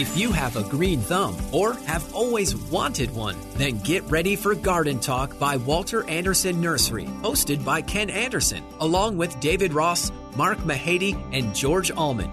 [0.00, 4.54] If you have a green thumb or have always wanted one, then get ready for
[4.54, 10.56] Garden Talk by Walter Andersen Nursery, hosted by Ken Andersen, along with David Ross, Mark
[10.60, 12.32] Mahady, and George Allman.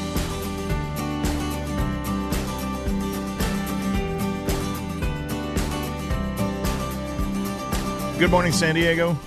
[8.21, 9.17] Good morning, San Diego.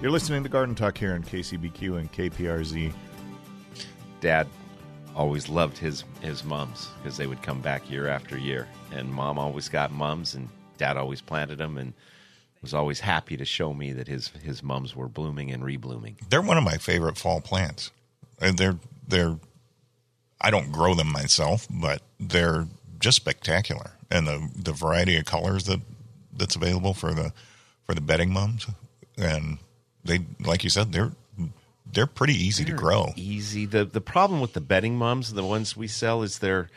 [0.00, 2.94] You're listening to Garden Talk here on KCBQ and KPRZ.
[4.22, 4.46] Dad
[5.14, 9.38] always loved his his mums because they would come back year after year, and Mom
[9.38, 11.92] always got mums, and Dad always planted them, and
[12.62, 16.14] was always happy to show me that his his mums were blooming and reblooming.
[16.30, 17.90] They're one of my favorite fall plants.
[18.38, 19.36] They're they're
[20.40, 22.66] I don't grow them myself, but they're
[22.98, 23.90] just spectacular.
[24.10, 25.80] And the the variety of colors that
[26.32, 27.34] that's available for the
[27.88, 28.66] for the bedding mums
[29.16, 29.58] and
[30.04, 31.12] they like you said they're
[31.92, 33.12] they're pretty easy They're to grow.
[33.16, 33.64] Easy.
[33.64, 36.68] The the problem with the bedding mums, the ones we sell, is they're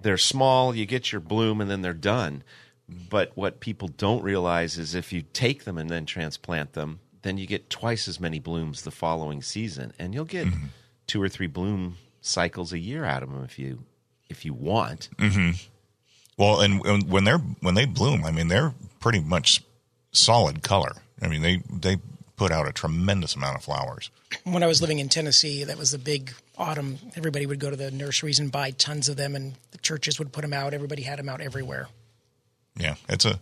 [0.00, 0.74] they're small.
[0.74, 2.44] You get your bloom and then they're done.
[2.88, 7.38] But what people don't realize is if you take them and then transplant them, then
[7.38, 10.66] you get twice as many blooms the following season, and you'll get mm-hmm.
[11.06, 13.84] two or three bloom cycles a year out of them if you
[14.28, 15.08] if you want.
[15.16, 15.52] Mm-hmm.
[16.36, 19.62] Well, and, and when they're when they bloom, I mean they're pretty much
[20.12, 20.92] solid color.
[21.20, 21.98] I mean they they
[22.36, 24.10] put out a tremendous amount of flowers.
[24.44, 26.98] when I was living in Tennessee, that was the big autumn.
[27.16, 30.32] Everybody would go to the nurseries and buy tons of them, and the churches would
[30.32, 30.74] put them out.
[30.74, 31.88] Everybody had them out everywhere.
[32.76, 33.38] Yeah, it's a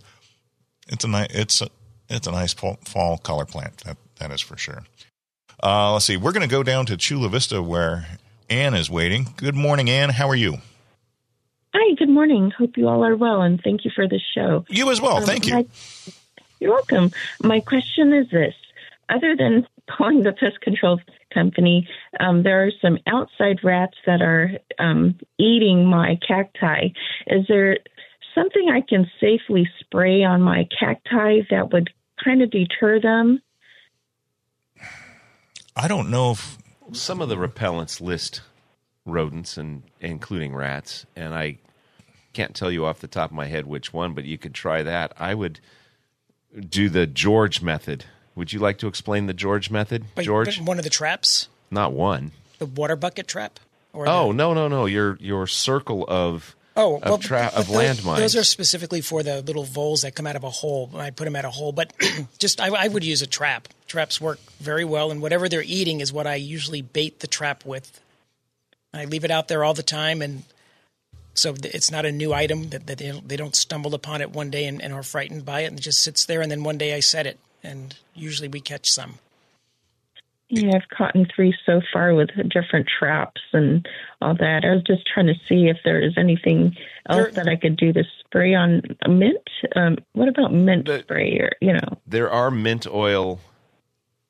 [0.89, 1.69] it's a nice it's a
[2.09, 3.79] it's a nice fall, fall color plant.
[3.85, 4.83] That that is for sure.
[5.63, 6.17] Uh, let's see.
[6.17, 8.07] We're going to go down to Chula Vista where
[8.49, 9.29] Anne is waiting.
[9.37, 10.09] Good morning, Anne.
[10.11, 10.57] How are you?
[11.75, 12.51] Hi, good morning.
[12.51, 14.65] Hope you all are well, and thank you for the show.
[14.69, 15.19] You as well.
[15.19, 15.55] Um, Thank you.
[15.55, 15.67] my-
[16.60, 17.10] you're welcome.
[17.43, 18.54] My question is this
[19.09, 21.00] other than calling the pest control
[21.34, 21.88] company,
[22.21, 26.88] um, there are some outside rats that are um, eating my cacti.
[27.26, 27.78] Is there
[28.34, 31.91] something I can safely spray on my cacti that would
[32.25, 33.42] kind of deter them?
[35.77, 36.59] I don't know if
[36.92, 38.42] Some of the repellents list
[39.06, 41.59] rodents and including rats, and I
[42.32, 44.82] can't tell you off the top of my head which one, but you could try
[44.82, 45.12] that.
[45.19, 45.60] I would
[46.59, 48.05] do the George method.
[48.34, 50.59] Would you like to explain the George method, But, George?
[50.59, 52.33] but one of the traps, Not one.
[52.59, 53.59] the water bucket trap.
[53.93, 54.87] Or Oh the, no no no!
[54.87, 58.19] Your your circle of oh, of well, tra- of those, landmines.
[58.19, 60.91] Those are specifically for the little voles that come out of a hole.
[60.94, 61.93] I put them at a hole, but
[62.39, 63.66] just I, I would use a trap.
[63.89, 67.65] Traps work very well, and whatever they're eating is what I usually bait the trap
[67.66, 68.00] with.
[68.94, 70.44] I leave it out there all the time, and
[71.41, 74.31] so it's not a new item that, that they, don't, they don't stumble upon it
[74.31, 76.41] one day and, and are frightened by it, and it just sits there.
[76.43, 79.19] And then one day I set it, and usually we catch some.
[80.53, 83.87] Yeah, I've caught in three so far with different traps and
[84.21, 84.65] all that.
[84.65, 86.77] I was just trying to see if there is anything
[87.09, 89.49] else There- that I could do to spray on a mint.
[89.77, 92.01] Um, what about mint The- spray or you know?
[92.07, 93.39] there are mint oil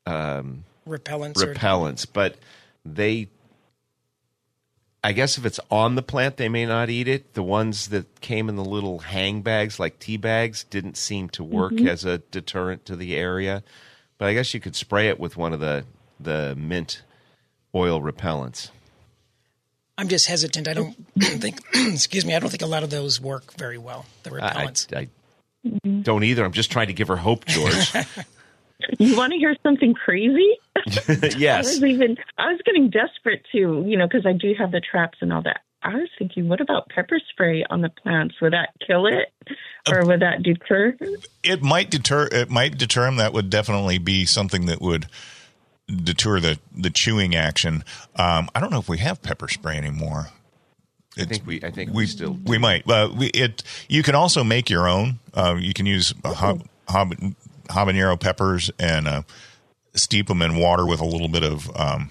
[0.06, 2.37] um, Repellents, or repellents, but
[2.84, 3.28] they.
[5.03, 7.33] I guess if it's on the plant, they may not eat it.
[7.34, 11.42] The ones that came in the little hang bags, like tea bags, didn't seem to
[11.45, 11.89] work Mm-hmm.
[11.89, 13.63] as a deterrent to the area.
[14.19, 15.84] But I guess you could spray it with one of the
[16.19, 17.03] the mint
[17.74, 18.69] oil repellents.
[19.97, 20.69] I'm just hesitant.
[20.69, 24.04] I don't think, excuse me, I don't think a lot of those work very well.
[24.22, 24.34] The I,
[24.65, 24.95] repellents.
[24.95, 25.09] I,
[25.65, 26.45] I don't either.
[26.45, 27.92] I'm just trying to give her hope, George.
[28.98, 30.56] You want to hear something crazy?
[30.77, 31.66] I yes.
[31.66, 35.18] was even I was getting desperate too, you know, because I do have the traps
[35.21, 35.60] and all that.
[35.82, 38.34] I was thinking, what about pepper spray on the plants?
[38.42, 39.32] Would that kill it,
[39.91, 40.97] or would that deter?
[41.42, 43.16] it might deter it might deter them.
[43.16, 45.06] That would definitely be something that would
[45.86, 47.84] deter the the chewing action.
[48.16, 50.28] Um, I don't know if we have pepper spray anymore.
[51.18, 51.62] I think we.
[51.62, 52.38] I think we, we still.
[52.44, 52.84] we might.
[52.86, 55.18] But we, it you can also make your own.
[55.34, 57.15] Uh, you can use uh, hab, hab,
[57.71, 59.22] habanero peppers and uh,
[59.95, 62.11] steep them in water with a little bit of um,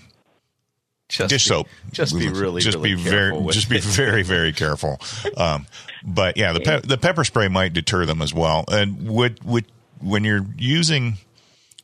[1.07, 1.67] just dish be- soap.
[1.91, 4.99] Just be really, just really be very, just be very, very careful.
[5.37, 5.65] Um,
[6.03, 8.65] but yeah, the pe- the pepper spray might deter them as well.
[8.71, 9.65] And what, what,
[10.01, 11.17] when you're using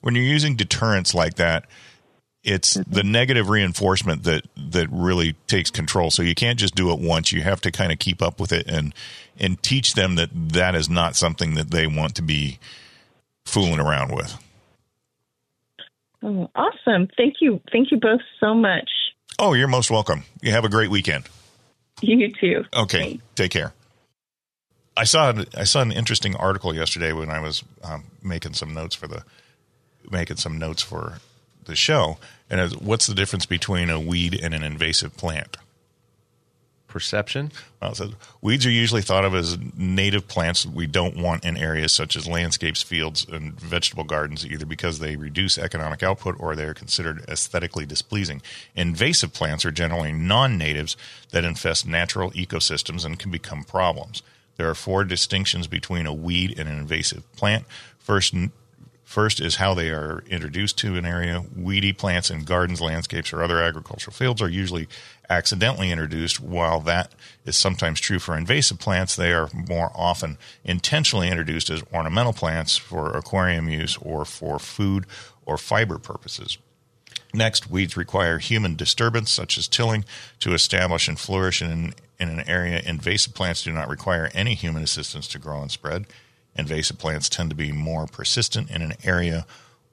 [0.01, 1.65] when you're using deterrents like that,
[2.43, 6.11] it's the negative reinforcement that that really takes control.
[6.11, 7.31] So you can't just do it once.
[7.31, 8.93] You have to kind of keep up with it and
[9.39, 12.59] and teach them that that is not something that they want to be
[13.45, 14.37] fooling around with.
[16.23, 17.07] Oh, awesome.
[17.15, 17.61] Thank you.
[17.71, 18.89] Thank you both so much.
[19.37, 20.23] Oh, you're most welcome.
[20.41, 21.27] You have a great weekend.
[22.01, 22.65] You too.
[22.75, 23.73] Okay, take care.
[24.97, 28.95] I saw I saw an interesting article yesterday when I was um, making some notes
[28.95, 29.23] for the
[30.09, 31.19] making some notes for
[31.65, 32.17] the show,
[32.49, 35.57] and was, what's the difference between a weed and an invasive plant?
[36.95, 37.51] Perception.
[37.91, 41.91] Says, weeds are usually thought of as native plants that we don't want in areas
[41.91, 46.63] such as landscapes, fields, and vegetable gardens, either because they reduce economic output or they
[46.63, 48.41] are considered aesthetically displeasing.
[48.77, 50.95] Invasive plants are generally non natives
[51.31, 54.23] that infest natural ecosystems and can become problems.
[54.55, 57.65] There are four distinctions between a weed and an invasive plant.
[57.99, 58.33] First,
[59.05, 61.43] First is how they are introduced to an area.
[61.55, 64.87] Weedy plants in gardens, landscapes, or other agricultural fields are usually
[65.29, 67.11] accidentally introduced, while that
[67.45, 69.15] is sometimes true for invasive plants.
[69.15, 75.05] They are more often intentionally introduced as ornamental plants for aquarium use or for food
[75.45, 76.57] or fiber purposes.
[77.33, 80.05] Next, weeds require human disturbance, such as tilling,
[80.39, 82.81] to establish and flourish in, in an area.
[82.85, 86.05] Invasive plants do not require any human assistance to grow and spread.
[86.55, 89.45] Invasive plants tend to be more persistent in an area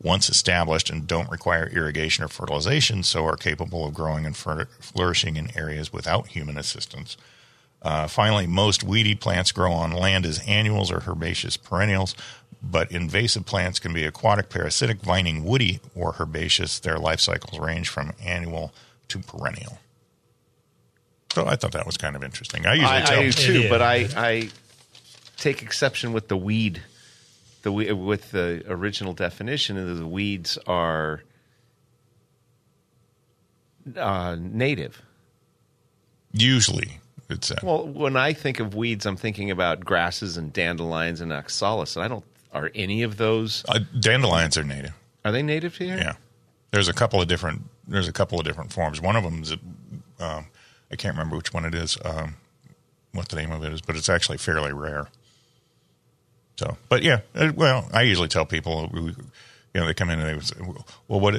[0.03, 5.37] once established and don't require irrigation or fertilization, so are capable of growing and flourishing
[5.37, 7.17] in areas without human assistance.
[7.83, 12.15] Uh, finally, most weedy plants grow on land as annuals or herbaceous perennials,
[12.63, 16.79] but invasive plants can be aquatic, parasitic, vining, woody, or herbaceous.
[16.79, 18.73] Their life cycles range from annual
[19.09, 19.79] to perennial.
[21.35, 22.67] So I thought that was kind of interesting.
[22.67, 24.51] I usually I, tell I do too, but I, I
[25.39, 26.83] take exception with the weed.
[27.63, 31.23] The with the original definition of the weeds are
[33.97, 35.03] uh, native.
[36.33, 41.21] usually it's uh, Well, when I think of weeds, I'm thinking about grasses and dandelions
[41.21, 41.97] and oxalis.
[41.97, 42.25] And I don't.
[42.53, 43.65] Are any of those?
[43.69, 44.93] uh, dandelions are native.
[45.25, 45.97] Are they native here?
[45.97, 46.15] Yeah,
[46.71, 47.63] there's a couple of different.
[47.89, 49.01] There's a couple of different forms.
[49.01, 49.53] One of them is,
[50.21, 50.47] um,
[50.91, 51.97] I can't remember which one it is.
[52.05, 52.37] Um,
[53.13, 55.09] what the name of it is, but it's actually fairly rare.
[56.57, 59.15] So, but yeah, uh, well, I usually tell people, you
[59.75, 60.57] know, they come in and they would say,
[61.09, 61.35] well, what?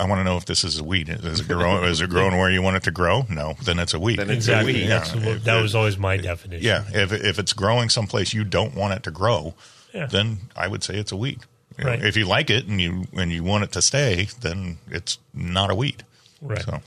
[0.00, 1.08] I want to know if this is a weed.
[1.08, 1.84] Is it growing?
[1.84, 3.26] is it growing where you want it to grow?
[3.28, 4.18] No, then it's a weed.
[4.18, 4.72] Then it's Exactly.
[4.72, 4.88] a weed.
[4.88, 5.26] Yeah.
[5.26, 6.64] what- that was always my definition.
[6.66, 9.54] Yeah, if if it's growing someplace you don't want it to grow,
[9.92, 10.06] Yeah.
[10.06, 11.40] then I would say it's a weed.
[11.78, 12.04] You know, Right.
[12.04, 15.70] If you like it and you and you want it to stay, then it's not
[15.70, 16.04] a weed.
[16.42, 16.62] Right.
[16.64, 16.80] So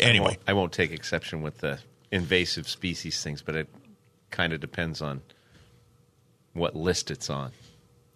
[0.00, 1.78] I anyway, won't, I won't take exception with the
[2.10, 3.68] invasive species things, but it
[4.30, 5.22] kind of depends on
[6.58, 7.52] what list it's on,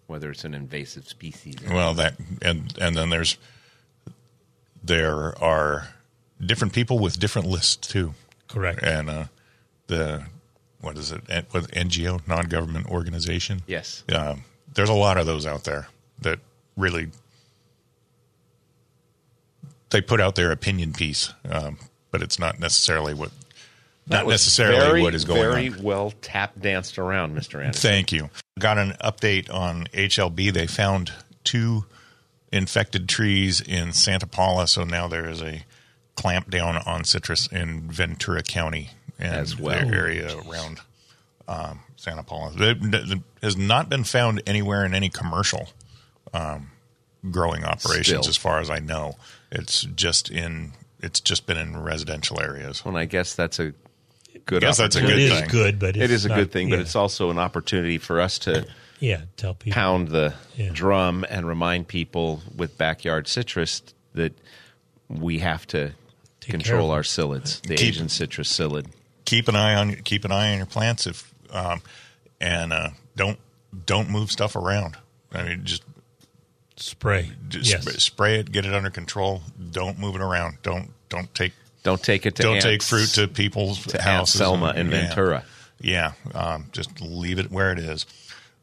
[0.07, 1.55] whether it's an invasive species.
[1.67, 3.37] or- well that and and then there's
[4.83, 5.87] there are
[6.45, 8.13] different people with different lists too,
[8.47, 8.83] Correct.
[8.83, 9.25] and uh,
[9.87, 10.23] the
[10.81, 11.21] what is it?
[11.53, 13.61] With NGO, non-government organization?
[13.67, 14.03] Yes.
[14.13, 15.87] um, there's a lot of those out there
[16.19, 16.39] that
[16.75, 17.09] really
[19.91, 21.77] they put out their opinion piece, um,
[22.11, 23.31] but it's not necessarily what
[24.07, 25.73] That not necessarily very, what is going very on.
[25.73, 27.63] Very well tap danced around, Mr.
[27.63, 27.89] Andersen.
[27.89, 28.29] Thank you.
[28.59, 30.51] Got an update on HLB.
[30.53, 31.85] They found two
[32.51, 35.63] infected trees in Santa Paula, so now there is a
[36.15, 39.79] clamp down on citrus in Ventura County and As well.
[39.87, 40.81] the area around
[41.47, 42.51] um, Santa Paula.
[42.57, 45.69] It, it has not been found anywhere in any commercial
[46.33, 46.71] um,
[47.31, 48.29] growing operations, Still.
[48.29, 49.15] as far as I know.
[49.51, 50.73] It's just in.
[50.99, 52.85] It's just been in residential areas.
[52.85, 53.73] Well, I guess that's a
[54.45, 54.63] good.
[54.63, 55.47] I guess that's a It good is thing.
[55.49, 56.81] good, but it's It is a not- good thing, but yeah.
[56.81, 58.65] it's also an opportunity for us to
[58.99, 59.21] yeah.
[59.37, 60.69] Tell people pound the Yeah.
[60.71, 63.81] drum and remind people with backyard citrus
[64.13, 64.33] that
[65.09, 65.91] we have to
[66.39, 68.87] Take control our psyllids, the Keep- Asian citrus psyllid.
[69.25, 71.81] keep an eye on keep an eye on your plants if um,
[72.41, 73.39] and uh, don't
[73.85, 74.95] don't move stuff around.
[75.33, 75.83] I mean, just,
[76.77, 77.31] spray.
[77.49, 77.83] just yes.
[77.89, 79.41] sp- spray it, get it under control.
[79.71, 80.57] Don't move it around.
[80.63, 84.27] Don't don't take Don't take it to don't Aunt- take fruit to people's to Aunt.
[84.27, 84.89] Selma and- in.
[84.89, 85.43] Ventura.
[85.81, 88.05] Yeah, um, just leave it where it is.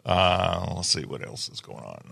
[0.06, 2.02] Uh, let's see what else is going on.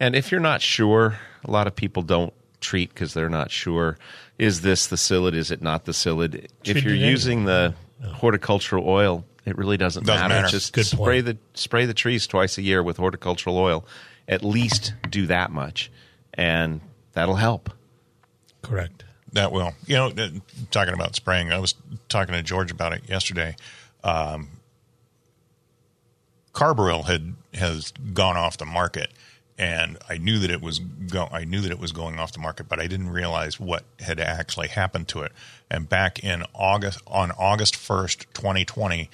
[0.00, 3.98] And if you're not sure, a lot of people don't treat because they're not sure.
[4.38, 5.34] Is this the psyllid?
[5.34, 6.46] Is it not the psyllid?
[6.64, 10.42] if you're using the horticultural oil, it really doesn't, Doesn't matter.
[10.42, 10.48] matter.
[10.48, 11.26] Just Good spray point.
[11.26, 13.84] the spray the trees twice a year with horticultural oil.
[14.28, 15.90] At least do that much,
[16.34, 16.80] and
[17.12, 17.70] that'll help.
[18.62, 19.04] Correct.
[19.36, 19.74] That will.
[19.86, 20.12] You know,
[20.70, 21.74] talking about spraying, I was
[22.08, 23.54] talking to George about it yesterday.
[24.02, 24.48] Um,
[26.54, 29.10] Carbaryl had has gone off the market,
[29.58, 32.38] and I knew that it was go- I knew that it was going off the
[32.38, 35.32] market, but I didn't realize what had actually happened to it.
[35.70, 39.10] And back in August, on August first, twenty twenty,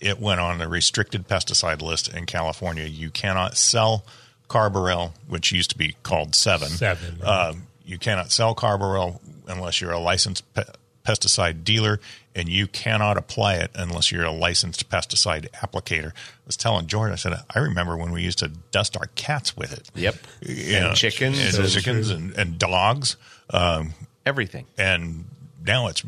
[0.00, 2.86] it went on the restricted pesticide list in California.
[2.86, 4.04] You cannot sell
[4.48, 6.76] Carbaryl, which used to be called Sevin.
[6.76, 7.28] Sevin, right.
[7.28, 7.54] Uh,
[7.86, 10.62] you cannot sell Carbaryl unless you're a licensed pe-
[11.06, 11.98] pesticide dealer,
[12.34, 16.10] and you cannot apply it unless you're a licensed pesticide applicator.
[16.12, 19.56] I was telling George, I said, I remember when we used to dust our cats
[19.56, 19.90] with it.
[19.94, 20.14] Yep.
[20.42, 21.38] You And know, chickens.
[21.40, 23.16] and So chickens, and, and dogs.
[23.50, 23.94] Um,
[24.24, 24.66] Everything.
[24.78, 25.24] and
[25.66, 26.02] now it's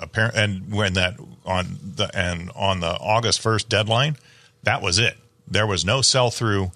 [0.00, 0.34] apparent.
[0.36, 4.16] And when that on the and on the August first deadline,
[4.64, 5.16] that was it.
[5.46, 6.72] There was no sell through.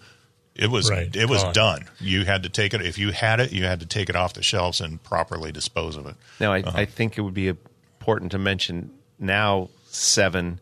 [0.55, 1.53] It was Right, it was gone.
[1.55, 1.85] done.
[1.99, 3.53] You had to take it if you had it.
[3.53, 6.15] You had to take it off the shelves and properly dispose of it.
[6.41, 6.79] Now, I, Uh-huh.
[6.79, 10.59] I think it would be important to mention now Sevin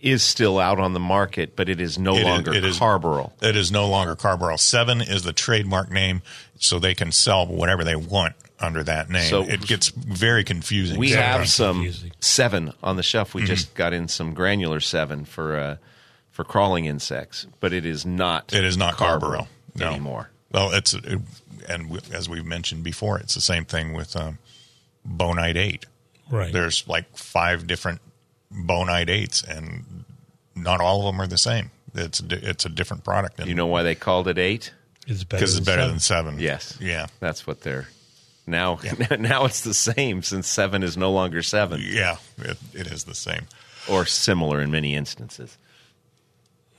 [0.00, 2.78] is still out on the market, but it is no It is- longer it is-
[2.78, 3.32] Carbaryl.
[3.42, 4.56] It is no longer Carbaryl.
[4.58, 6.22] Sevin is the trademark name,
[6.58, 9.28] so they can sell whatever they want under that name.
[9.30, 10.98] So- it gets very confusing.
[10.98, 12.12] We Yeah, have some confusing.
[12.20, 13.28] Sevin on the shelf.
[13.28, 13.38] Mm-hmm.
[13.40, 15.76] We just got in some granular Sevin for uh,
[16.30, 18.52] for crawling insects, but it is not.
[18.52, 19.88] It is not Carbaryl no.
[19.88, 20.30] anymore.
[20.52, 21.20] Well, it's it,
[21.68, 24.38] and w- as we've mentioned before, it's the same thing with um,
[25.06, 25.86] Bonide Eight.
[26.30, 26.52] Right.
[26.52, 28.00] There's like five different
[28.52, 30.04] Bonide Eights, and
[30.54, 31.70] not all of them are the same.
[31.94, 33.44] It's a it's a different product.
[33.44, 34.72] You know why they called it eight?
[35.06, 35.88] It's better because it's better Sevin.
[35.88, 36.40] than Sevin.
[36.40, 36.76] Yes.
[36.80, 37.06] Yeah.
[37.18, 37.88] That's what they're
[38.46, 38.78] now.
[39.18, 42.18] Now it's the same since Sevin is no longer Sevin Yeah.
[42.38, 43.46] It, it is the same.
[43.88, 45.56] or similar in many instances.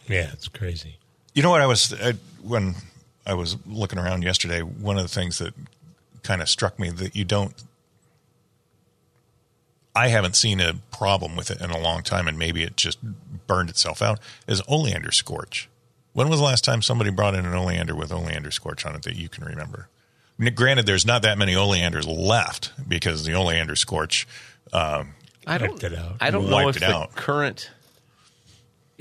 [0.07, 0.97] Yeah, it's crazy.
[1.33, 2.75] You know what I was I, when
[3.25, 4.61] I was looking around yesterday.
[4.61, 5.53] One of the things that
[6.23, 7.53] kind of struck me that you don't.
[9.93, 12.97] I haven't seen a problem with it in a long time, and maybe it just
[13.47, 14.19] burned itself out.
[14.47, 15.69] Is oleander scorch?
[16.13, 19.03] When was the last time somebody brought in an oleander with oleander scorch on it
[19.03, 19.89] that you can remember?
[20.39, 24.27] I granted, there's not that many oleanders left because the oleander scorch.
[24.73, 25.13] Um,
[25.45, 25.71] I don't.
[25.71, 26.15] Wiped it out.
[26.19, 27.15] I don't know if the out.
[27.15, 27.69] current.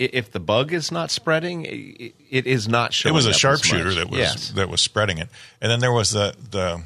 [0.00, 3.14] I- If the bug is not spreading, i- it is not showing.
[3.14, 4.48] it was a sharpshooter that was yes.
[4.52, 5.28] that was spreading it,
[5.60, 6.82] and then there was the the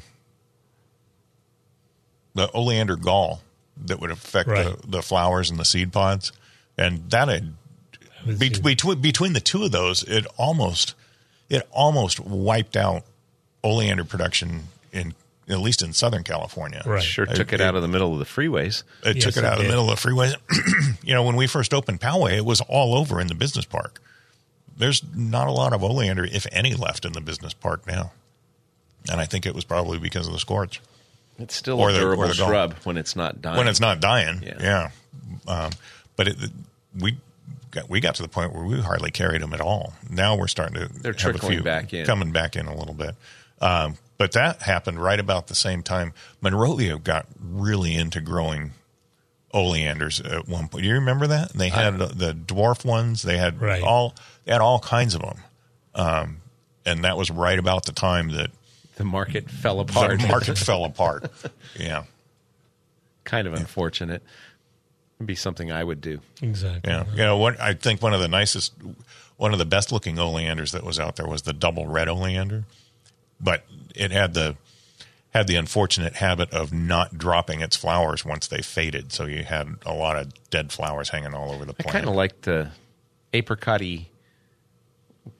[2.33, 3.41] the oleander gall
[3.77, 4.81] that would affect Right.
[4.81, 6.31] the, the flowers and the seed pods,
[6.77, 7.53] and that had
[8.25, 10.95] be, between between the two of those, it almost
[11.49, 13.03] it almost wiped out
[13.63, 15.13] oleander production in
[15.47, 16.81] at least in Southern California.
[16.85, 17.03] Right.
[17.03, 18.83] Sure took it, out of the middle of the freeways.
[19.03, 20.33] It Yes, took it it out of the middle of the freeway.
[21.03, 24.01] you know, when we first opened Poway, it was all over in the business park.
[24.77, 28.11] There's not a lot of oleander, if any, left in the business park now.
[29.09, 30.81] And I think it was probably because of the scorch.
[31.37, 32.47] It's still Or a the- or durable the gall.
[32.49, 33.57] shrub when it's not dying.
[33.57, 34.57] When it's not dying, Yeah.
[34.59, 34.89] yeah.
[35.47, 35.71] Um,
[36.15, 36.37] but it,
[36.99, 37.17] we
[37.71, 39.93] got, we got to the point where we hardly carried them at all.
[40.09, 42.05] Now we're starting to They're have a trickling few back in.
[42.05, 43.15] coming back in a little bit.
[43.61, 46.13] Um, but that happened right about the same time.
[46.41, 48.71] Monrovia got really into growing
[49.53, 50.83] oleanders at one point.
[50.83, 51.53] Do you remember that?
[51.53, 53.21] They had the dwarf ones.
[53.21, 53.81] They had Right.
[53.83, 54.13] all
[54.45, 55.37] they had all kinds of them,
[55.95, 56.37] um,
[56.85, 58.51] and that was right about the time that
[58.97, 60.19] the market fell apart.
[60.19, 61.31] the market fell apart.
[61.79, 62.03] Yeah,
[63.23, 64.21] kind of unfortunate.
[65.17, 66.19] It'd be something I would do.
[66.41, 66.91] Exactly.
[66.91, 67.05] yeah.
[67.11, 68.73] You know, what I think one of the nicest,
[69.37, 72.65] one of the best looking oleanders that was out there was the double red oleander,
[73.39, 73.65] but
[73.95, 74.55] it had the
[75.33, 79.11] had the unfortunate habit of not dropping its flowers once they faded.
[79.11, 81.91] So you had a lot of dead flowers hanging all over the I plant.
[81.91, 82.69] kind of liked the
[83.33, 83.81] apricot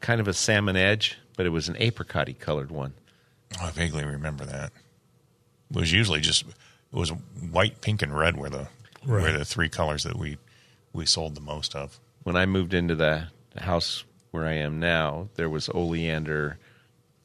[0.01, 2.93] kind of a salmon edge, but it was an apricot colored one.
[3.61, 4.71] I vaguely remember that.
[5.71, 6.55] It was usually just it
[6.97, 7.09] was
[7.51, 8.67] white, pink, and red were the
[9.05, 9.37] were Right.
[9.37, 10.37] the three colors that we
[10.91, 11.99] we sold the most of.
[12.23, 16.57] When I moved into the house where I am now, there was oleander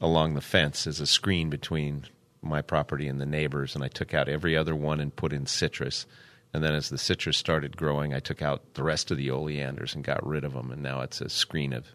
[0.00, 2.06] along the fence as a screen between
[2.42, 5.46] my property and the neighbors, and I took out every other one and put in
[5.46, 6.06] citrus.
[6.54, 9.94] And then as the citrus started growing, I took out the rest of the oleanders
[9.94, 11.86] and got rid of them, and now it's a screen of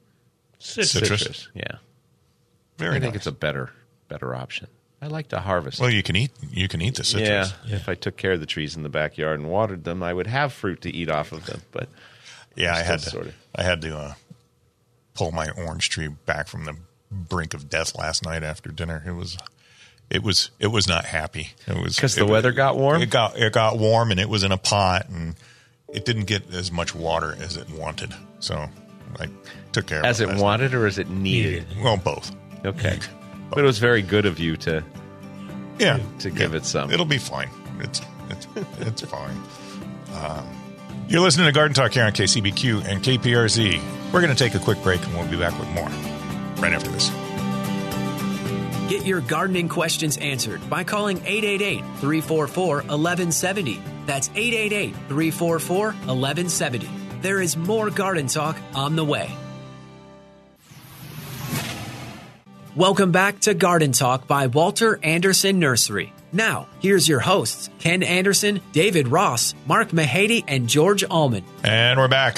[0.59, 0.91] Citrus.
[0.91, 1.47] Citrus.
[1.53, 1.77] Yeah,
[2.77, 3.71] Very I think it's a better
[4.07, 4.67] better option.
[5.01, 5.81] I like to harvest.
[5.81, 7.53] well, you can eat you can eat the citrus.
[7.65, 10.13] Yeah, if I took care of the trees in the backyard and watered them, I
[10.13, 11.61] would have fruit to eat off of them.
[11.71, 11.89] But
[12.55, 13.09] Yeah, I had to.
[13.09, 13.33] sorta.
[13.55, 14.13] I had to uh,
[15.15, 16.77] pull my orange tree back from the
[17.15, 19.03] brink of death last night after dinner.
[19.07, 19.37] It was
[20.09, 21.49] it was it was not happy.
[21.67, 23.01] It was because the weather got warm?
[23.01, 25.35] It got it got warm, and it was in a pot, and
[25.93, 28.13] it didn't get as much water as it wanted.
[28.39, 28.69] So
[29.19, 29.27] I
[29.71, 30.25] took care of As it.
[30.25, 31.65] it last wanted or as it needed?
[31.81, 32.35] Well, both.
[32.65, 32.99] Okay.
[33.49, 34.83] But it was very good of you to
[35.79, 36.91] Yeah, to give it some.
[36.91, 37.49] It'll be fine.
[37.79, 38.47] It's it's
[38.79, 39.41] it's fine.
[40.13, 40.47] Um,
[41.07, 44.11] you're listening to Garden Talk here on KCBQ and KPRZ.
[44.11, 45.89] We're going to take a quick break, and we'll be back with more
[46.57, 47.09] right after this.
[48.89, 53.81] Get your gardening questions answered by calling 888 344 1170.
[54.05, 56.89] That's 888 344 1170.
[57.21, 59.35] There is more garden talk on the way.
[62.75, 66.11] Welcome back to Garden Talk by Walter Andersen Nursery.
[66.33, 71.45] Now, here's your hosts Ken Andersen, David Ross, Mark Mahady, and George Allman.
[71.63, 72.37] And we're back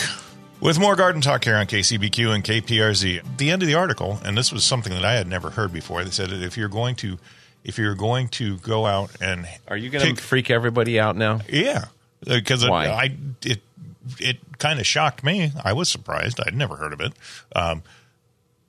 [0.60, 3.20] with more garden talk here on KCBQ and KPRZ.
[3.20, 5.72] At the end of the article, and this was something that I had never heard
[5.72, 6.04] before.
[6.04, 7.18] They said that if you're going to
[7.64, 11.42] if you're going to go out and Are you going to freak everybody out now?
[11.50, 11.86] yeah,
[12.26, 13.62] because it, I it
[14.20, 15.52] it kind of shocked me.
[15.64, 16.40] I was surprised.
[16.46, 17.14] I'd never heard of it.
[17.56, 17.84] Um,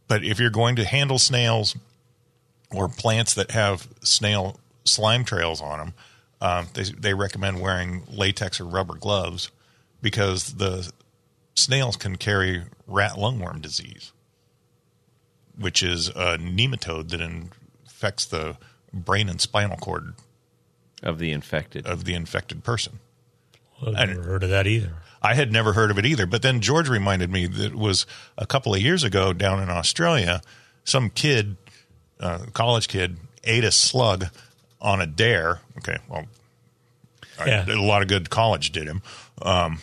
[0.09, 1.77] but if you're going to handle snails
[2.73, 5.95] or plants that have snail slime trails on them,
[6.41, 9.51] um, they they recommend wearing latex or rubber gloves
[10.03, 10.91] because the
[11.59, 14.13] snails can carry rat lungworm disease,
[15.59, 18.57] which is a nematode that infects the
[18.93, 20.15] brain and spinal cord
[21.03, 21.87] Of the infected.
[21.87, 23.01] of the infected person.
[23.87, 24.95] I've never heard of that either.
[25.23, 26.27] I had never heard of it either.
[26.27, 29.69] But then George reminded me that it was a couple of years ago down in
[29.69, 30.43] Australia,
[30.85, 31.57] some kid,
[32.21, 34.27] uh, college kid, ate a slug
[34.81, 35.61] on a dare.
[35.79, 36.27] Okay, well,
[37.47, 37.67] Yeah.
[37.69, 39.03] a lot of good college did him.
[39.43, 39.81] Um,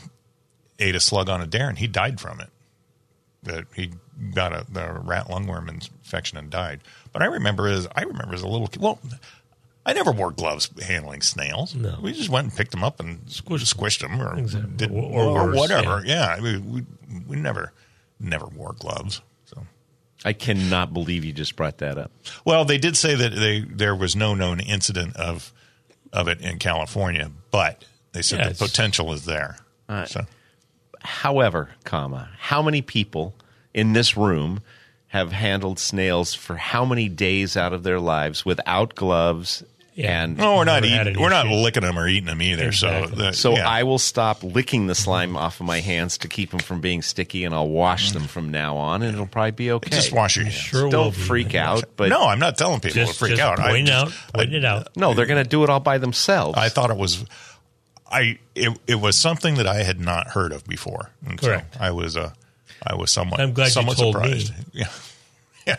[0.80, 2.50] ate a slug on a dare and he died from it.
[3.44, 3.92] That he
[4.34, 6.82] got a the rat lungworm infection and died.
[7.14, 8.82] But I remember as I remember as a little kid.
[8.82, 9.00] Well,
[9.86, 11.76] I never wore gloves handling snails.
[11.76, 12.00] No.
[12.02, 14.72] We just went and picked them up and squished, squished them or Exactly.
[14.78, 16.02] did Or- or, or worse, whatever.
[16.04, 16.84] Yeah, we, we
[17.28, 17.72] we never
[18.20, 19.22] never wore gloves.
[19.46, 19.64] So
[20.24, 22.12] I cannot believe you just brought that up.
[22.46, 25.54] well, they did say that they there was no known incident of
[26.12, 29.58] of it in California, but they said Yeah, the potential is there.
[29.88, 30.26] Uh, so
[31.06, 33.36] However, comma, how many people
[33.74, 34.62] in this room
[35.08, 39.64] have handled snails for how many days out of their lives without gloves
[39.94, 40.24] Yeah.
[40.24, 41.18] and no, we're not eating.
[41.18, 42.66] We're not licking them or eating them either.
[42.66, 43.12] Exactly.
[43.12, 43.70] So the, So yeah.
[43.70, 47.02] I will stop licking the slime off of my hands to keep them from being
[47.02, 49.92] sticky, and I'll wash them from now on, and it'll probably be okay.
[49.92, 50.56] just wash your hands.
[50.58, 51.22] Sure Don't be.
[51.22, 53.60] freak out, but no, I'm not telling people Just, to freak just out.
[53.60, 54.88] I point just- out, point I- it out.
[54.98, 56.58] no, they're going to do it all by themselves.
[56.58, 57.24] I thought it was,
[58.16, 61.12] I it, it was something that I had not heard of before.
[61.26, 61.76] And so Correct.
[61.80, 62.32] I was uh,
[62.82, 63.42] I was somewhat.
[63.42, 64.40] I'm glad you somewhat told me.
[64.40, 64.54] surprised.
[64.74, 64.90] Yeah,
[65.68, 65.78] yeah.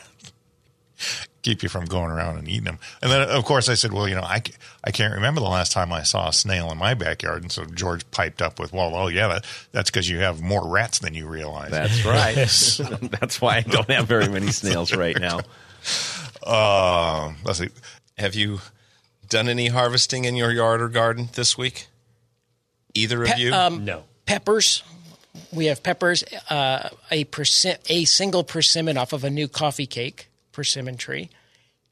[1.42, 2.78] Keep you from going around and eating them.
[3.00, 4.42] And then, of course, I said, "Well, you know, I,
[4.84, 7.64] I can't remember the last time I saw a snail in my backyard." And so
[7.64, 11.14] George piped up with, "Well, oh yeah, that, that's because you have more rats than
[11.14, 12.34] you realize." That's right.
[13.20, 15.40] That's why I don't have very many snails right now.
[16.42, 17.68] uh, let's see.
[18.18, 18.60] Have you
[19.28, 21.86] done any harvesting in your yard or garden this week?
[22.96, 23.52] Either of Pe- you?
[23.52, 24.04] um, No.
[24.24, 24.82] peppers.
[25.52, 30.28] We have peppers, uh, a percent, a single persimmon off of a new coffee cake
[30.52, 31.28] persimmon tree,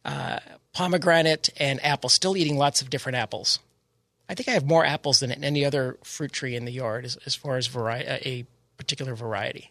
[0.05, 0.41] uh,
[0.73, 2.09] pomegranate and apple.
[2.09, 3.59] Still eating lots of different apples.
[4.29, 7.17] I think I have more apples than any other fruit tree in the yard as,
[7.27, 8.47] as far as vari- uh, a
[8.79, 9.71] particular variety.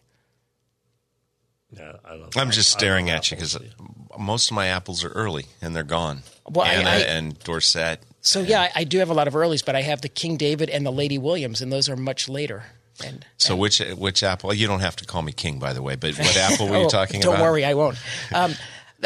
[1.72, 3.72] No, I love I'm just I staring love at you because apples,
[4.18, 6.22] most of my apples are early and they're gone.
[6.48, 8.00] Well, I- Anna I- and Dorsett.
[8.26, 10.36] So yeah, I, I do have a lot of earlies, but I have the King
[10.36, 12.64] David and the Lady Williams, and those are much later.
[13.04, 14.52] And So which which apple?
[14.54, 15.94] You don't have to call me King, by the way.
[15.96, 17.32] But what apple were Oh, you talking about?
[17.36, 17.96] don't worry, I won't.
[18.32, 18.54] Um,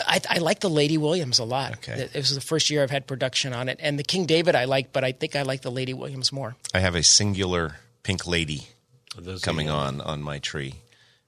[0.06, 1.72] I, I like the Lady Williams a lot.
[1.78, 2.08] Okay.
[2.12, 4.66] It was the first year I've had production on it, and the King David I
[4.66, 6.54] like, but I think I like the Lady Williams more.
[6.72, 8.68] I have a singular pink lady
[9.16, 10.74] Those coming on on my tree,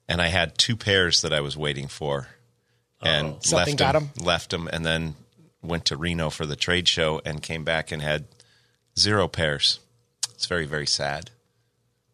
[0.07, 2.27] and I had two pairs that I was waiting for,
[3.01, 3.37] and Oh.
[3.41, 4.23] Something left got them, 'em?
[4.25, 5.15] left them, and then
[5.61, 8.25] went to Reno for the trade show and came back and had
[8.97, 9.79] zero pairs.
[10.33, 11.29] It's very very sad,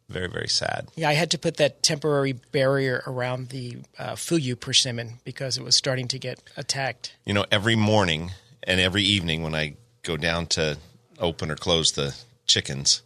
[0.10, 0.89] very very sad.
[0.95, 5.63] Yeah, I had to put that temporary barrier around the uh, Fuyu persimmon because it
[5.63, 7.13] was starting to get attacked.
[7.25, 8.31] You know, every morning
[8.63, 10.77] and every evening when I go down to
[11.19, 13.01] open or close the chickens,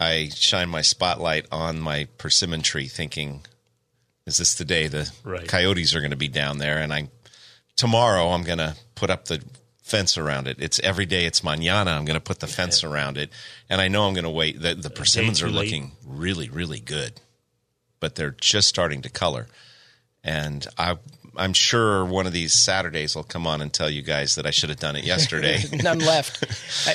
[0.00, 3.44] I shine my spotlight on my persimmon tree, thinking,
[4.24, 5.48] "Is this the day the Right.
[5.48, 7.08] coyotes are going to be down there?" And I
[7.76, 9.42] tomorrow I'm going to put up the
[9.82, 10.56] fence around it.
[10.60, 11.24] It's every day.
[11.24, 11.96] It's mañana.
[11.96, 13.30] I'm going to put the fence around it,
[13.70, 14.60] and I know I'm going to wait.
[14.60, 17.20] The, the persimmons are looking really, really good,
[18.00, 19.46] but they're just starting to color.
[20.24, 20.96] And I,
[21.36, 24.50] I'm sure one of these Saturdays will come on and tell you guys that I
[24.50, 25.62] should have done it yesterday.
[25.72, 26.44] None left.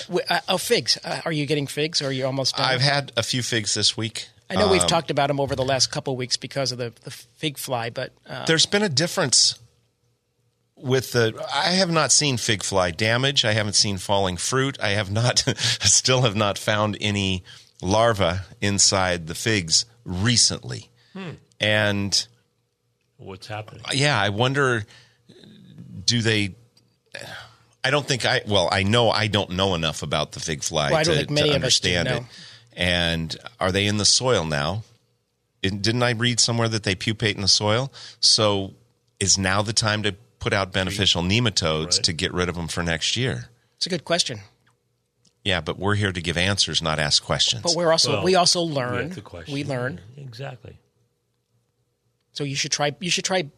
[0.08, 0.98] W- oh, figs.
[1.04, 2.66] Uh, are you getting figs or are you almost done?
[2.66, 4.28] I've had a few figs this week.
[4.50, 6.78] I know we've Um, talked about them over the last couple of weeks because of
[6.78, 9.58] the, the fig fly, but uh, There's been a difference
[10.84, 11.34] with the.
[11.54, 13.46] I have not seen fig fly damage.
[13.46, 14.78] I haven't seen falling fruit.
[14.82, 17.43] I have not, still have not found any
[17.82, 20.89] larvae inside the figs recently.
[21.13, 21.32] Hmm.
[21.60, 22.28] And
[23.17, 23.84] What's happening?
[23.93, 24.86] yeah, I wonder,
[26.06, 26.56] do they?
[27.84, 28.41] I don't think I.
[28.46, 31.30] Well, I know I don't know enough about the fig fly Well, to, to of
[31.32, 32.24] us do, understand it.
[32.76, 34.84] And are they in the soil now?
[35.62, 37.91] It- Didn't I read somewhere that they pupate in the soil?
[38.19, 38.74] So
[39.19, 42.84] is now the time to put out beneficial nematodes to get rid of them for
[42.84, 43.45] next year?
[43.77, 44.39] it's a good question.
[45.43, 47.62] Yeah, but we're here to give answers, not ask questions.
[47.63, 49.12] But we're also Well, we also learn.
[49.12, 49.53] it's question.
[49.53, 49.99] we learn.
[50.17, 50.77] Exactly.
[52.32, 53.49] So you should try you should try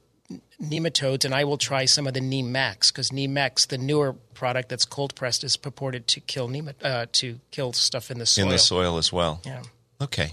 [0.61, 4.13] nematodes, and I will try some of the Neem Max because Neem Max, the newer
[4.33, 8.25] product that's cold pressed, is purported to kill nemat uh, to kill stuff in the
[8.25, 8.45] soil.
[8.45, 9.41] in the soil as well.
[9.45, 9.61] Yeah.
[10.01, 10.31] Okay.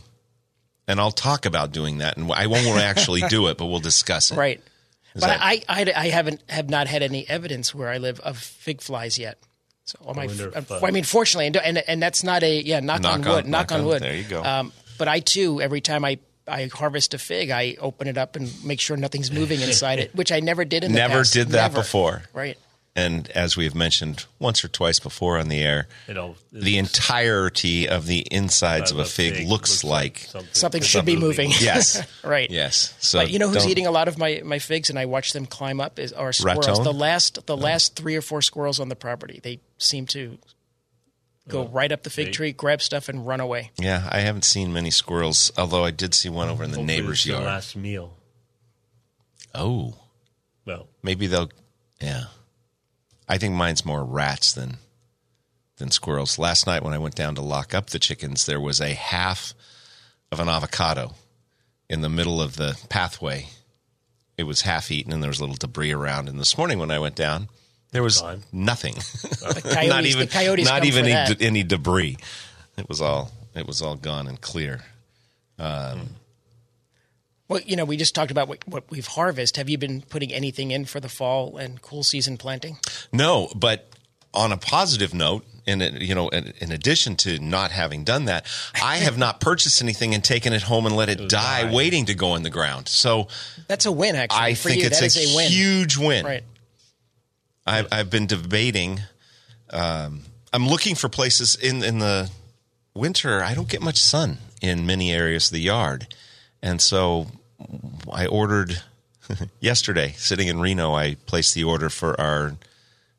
[0.89, 4.31] And I'll talk about doing that, and I won't actually do it, but we'll discuss
[4.33, 4.37] it.
[4.37, 4.61] Right.
[5.15, 8.21] Is but that- I, I, I haven't have not had any evidence where I live
[8.21, 9.39] of fig flies yet.
[9.85, 12.61] So all my, wonder if, uh, I mean, fortunately, and, and and that's not a
[12.63, 14.03] yeah knock, Knock on on- wood, knock, knock on on- wood.
[14.03, 14.43] there you go.
[14.43, 18.37] Um, but I too, every time I I harvest a fig, I open it up
[18.37, 21.33] and make sure nothing's moving inside it, which I never did in the Never past.
[21.33, 21.79] did that Never.
[21.83, 22.23] before.
[22.33, 22.57] Right.
[22.95, 26.77] And as we've mentioned once or twice before on the air, It all- it the
[26.77, 31.07] entirety of the insides of a fig, fig looks, looks like, like something- Something should
[31.07, 31.51] be moving.
[31.59, 32.51] yes, right.
[32.51, 32.93] yes.
[33.01, 35.33] So but you know who's eating a lot of my, my figs, and I watch
[35.33, 36.69] them climb up is are squirrels.
[36.69, 36.85] Raton?
[36.85, 37.61] The last the oh.
[37.61, 40.37] last three or four squirrels on the property, they seem to
[41.49, 43.71] go oh, right up the fig they- tree, grab stuff, and run away.
[43.79, 46.99] Yeah, I haven't seen many squirrels, although I did see one over in the Hopefully
[47.01, 47.45] neighbor's it's the yard.
[47.47, 48.19] last meal.
[49.55, 49.95] Oh,
[50.67, 51.51] Well, maybe they'll.
[52.03, 52.25] Yeah,
[53.29, 54.79] I think mine's more rats than
[55.79, 56.39] than squirrels.
[56.39, 59.55] Last night when I went down to lock up the chickens, there was a half
[60.31, 61.15] of an avocado
[61.89, 63.47] in the middle of the pathway.
[64.39, 66.29] It was half eaten, and there was a little debris around.
[66.29, 67.49] And this morning when I went down,
[67.91, 68.43] there was Gone.
[68.53, 68.95] nothing.
[69.41, 71.43] coyotes- not even coyotes not even any, that.
[71.43, 72.17] any debris.
[72.77, 74.81] It was all it was all gone and clear.
[75.59, 76.09] Um,
[77.53, 79.57] Well, you know, we just talked about what, what we've harvested.
[79.59, 82.79] Have you been putting anything in for the fall and cool season planting?
[83.13, 83.89] No, but
[84.35, 88.47] on a positive note, in you know, in, in addition to not having done that,
[88.83, 91.73] I have not purchased anything and taken it home and let it die, die.
[91.73, 92.89] waiting to go in the ground.
[92.89, 93.29] So
[93.69, 94.41] That's a win, actually.
[94.43, 94.87] I for think you.
[94.89, 95.51] it's That a, is a win.
[95.51, 96.25] huge win.
[96.25, 96.43] Right.
[97.67, 99.01] I've, I've been debating.
[99.71, 102.31] Um, I'm looking for places in in the
[102.95, 103.43] winter.
[103.43, 106.09] I don't get much sun in many areas of the yard,
[106.61, 107.29] and so
[108.13, 108.83] I ordered
[109.61, 110.15] yesterday.
[110.17, 112.57] Sitting in Reno, I placed the order for our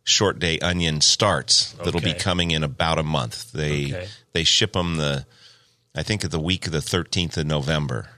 [0.04, 3.52] short day onion starts that'll be coming in about a month.
[3.54, 4.08] They Okay.
[4.34, 5.26] they ship them the
[5.96, 8.10] I think at the week of the 13th of November.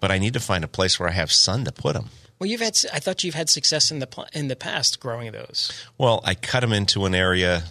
[0.00, 2.10] But I need to find a place where I have sun to put them.
[2.38, 2.78] Well, you've had.
[2.92, 5.70] I thought you've had success in the pl- in the past growing those.
[5.98, 7.64] Well, I cut them into an area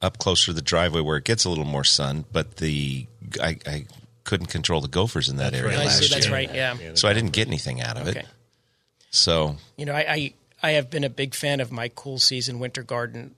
[0.00, 3.06] up closer to the driveway where it gets a little more sun, but the
[3.40, 3.86] I, I
[4.24, 6.08] couldn't control the gophers in that area I last see.
[6.08, 6.34] That's year.
[6.34, 6.54] right.
[6.54, 6.76] Yeah.
[6.94, 8.20] So I didn't get anything out of Okay.
[8.20, 8.26] it.
[9.10, 10.32] So You know, I, I
[10.62, 13.34] I have been a big fan of my cool season winter garden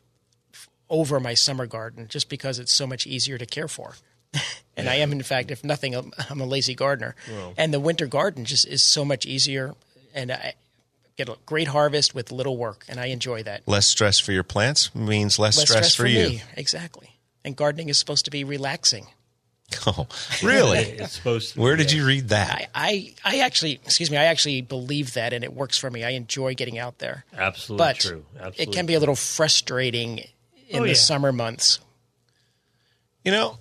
[0.91, 3.95] over my summer garden just because it's so much easier to care for.
[4.77, 7.15] and I am, in fact, if nothing, I'm, I'm a lazy gardener.
[7.57, 9.75] and the winter garden just is so much easier,
[10.15, 10.55] and I
[11.17, 13.63] get a great harvest with little work, and I enjoy that.
[13.67, 16.29] less stress for your plants means less, Less stress, for, you.
[16.29, 17.17] me, exactly.
[17.45, 19.07] And gardening is supposed to be relaxing.
[19.87, 20.07] Oh,
[20.43, 20.79] really?
[20.99, 21.61] it's supposed to.
[21.61, 22.71] Where be, did you read that?
[22.75, 26.05] I, I, I actually, excuse me, I actually believe that, and it works for me.
[26.05, 27.25] I enjoy getting out there.
[27.37, 28.25] Absolutely but true.
[28.57, 30.19] it can be a little frustrating
[30.69, 30.95] in Oh, the yeah.
[30.95, 31.81] summer months.
[33.25, 33.59] You know,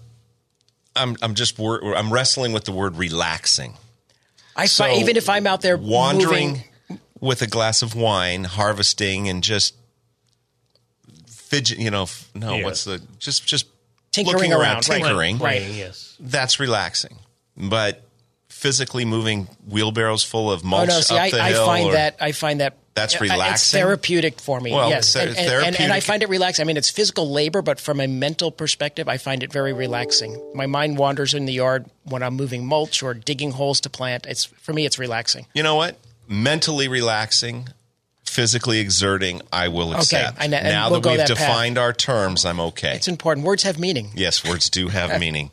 [0.95, 3.73] I'm I'm just wor- I'm wrestling with the word relaxing.
[4.55, 8.43] I So, find, even if I'm out there wandering moving, with a glass of wine,
[8.43, 9.75] harvesting, and just
[11.27, 11.79] fidget.
[11.79, 12.63] You know, f- no, Yeah.
[12.65, 13.67] what's the just just
[14.13, 15.01] Tinkering looking around, right.
[15.01, 15.37] tinkering.
[15.39, 15.61] Right.
[15.61, 16.15] Playing, Yes.
[16.21, 17.17] That's relaxing,
[17.57, 18.01] but
[18.47, 21.65] physically moving wheelbarrows full of oh mulch no, see, up I, the I hill.
[21.65, 23.77] find or- that I find that That's I- It's relaxing?
[23.79, 24.71] therapeutic for me.
[24.71, 26.63] Well, yes, and, and, and, and I find it relaxing.
[26.63, 30.39] I mean, it's physical labor, but from a mental perspective, I find it very relaxing.
[30.53, 34.27] My mind wanders in the yard when I'm moving mulch or digging holes to plant.
[34.27, 35.47] It's for me, it's relaxing.
[35.55, 35.97] You know what?
[36.27, 37.67] Mentally relaxing,
[38.33, 40.37] physically exerting, I will accept.
[40.41, 41.37] I know- and now we'll that we've that path.
[41.37, 42.95] defined our terms, I'm okay.
[42.95, 43.45] It's important.
[43.45, 44.11] Words have meaning.
[44.15, 45.51] yes, words do have meaning.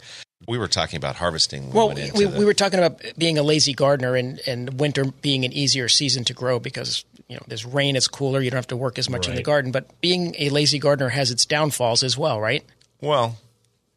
[0.48, 1.66] We were talking about harvesting.
[1.66, 4.80] when Well, into we, the- we were talking about being a lazy gardener and, and
[4.80, 8.50] winter being an easier season to grow because you know, there's rain, it's cooler, you
[8.50, 9.70] don't have to work as much in the garden.
[9.70, 12.64] But being a lazy gardener has its downfalls as well, right?
[13.00, 13.36] Well,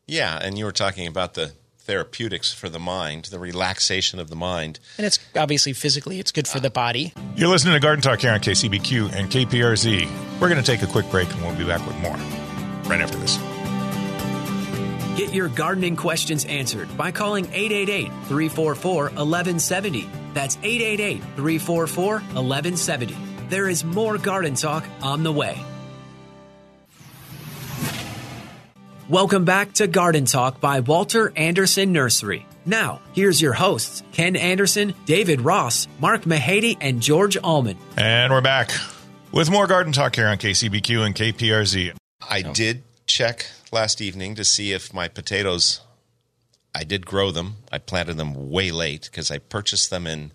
[0.06, 4.36] yeah, and you were talking about the therapeutics for the mind, the relaxation of the
[4.36, 4.80] mind.
[4.98, 7.14] And it's obviously physically, it's good for the body.
[7.36, 10.40] You're listening to Garden Talk here on KCBQ and KPRZ.
[10.40, 12.16] We're going to take a quick break and we'll be back with more
[12.90, 13.38] right after this.
[15.18, 20.10] Get your gardening questions answered by calling 888 344 1170.
[20.34, 23.16] That's 888 344 1170.
[23.50, 25.62] There is more garden talk on the way.
[29.14, 32.48] Welcome back to Garden Talk by Walter Andersen Nursery.
[32.66, 37.78] Now, here's your hosts Ken Andersen, David Ross, Mark Mahady, and George Allman.
[37.96, 38.72] And we're back
[39.32, 41.96] with more Garden Talk here on KCBQ and KPRZ.
[42.28, 42.54] I oh.
[42.54, 45.82] did check last evening to see if my potatoes,
[46.74, 47.58] I did grow them.
[47.72, 50.32] I planted them way late because I purchased them in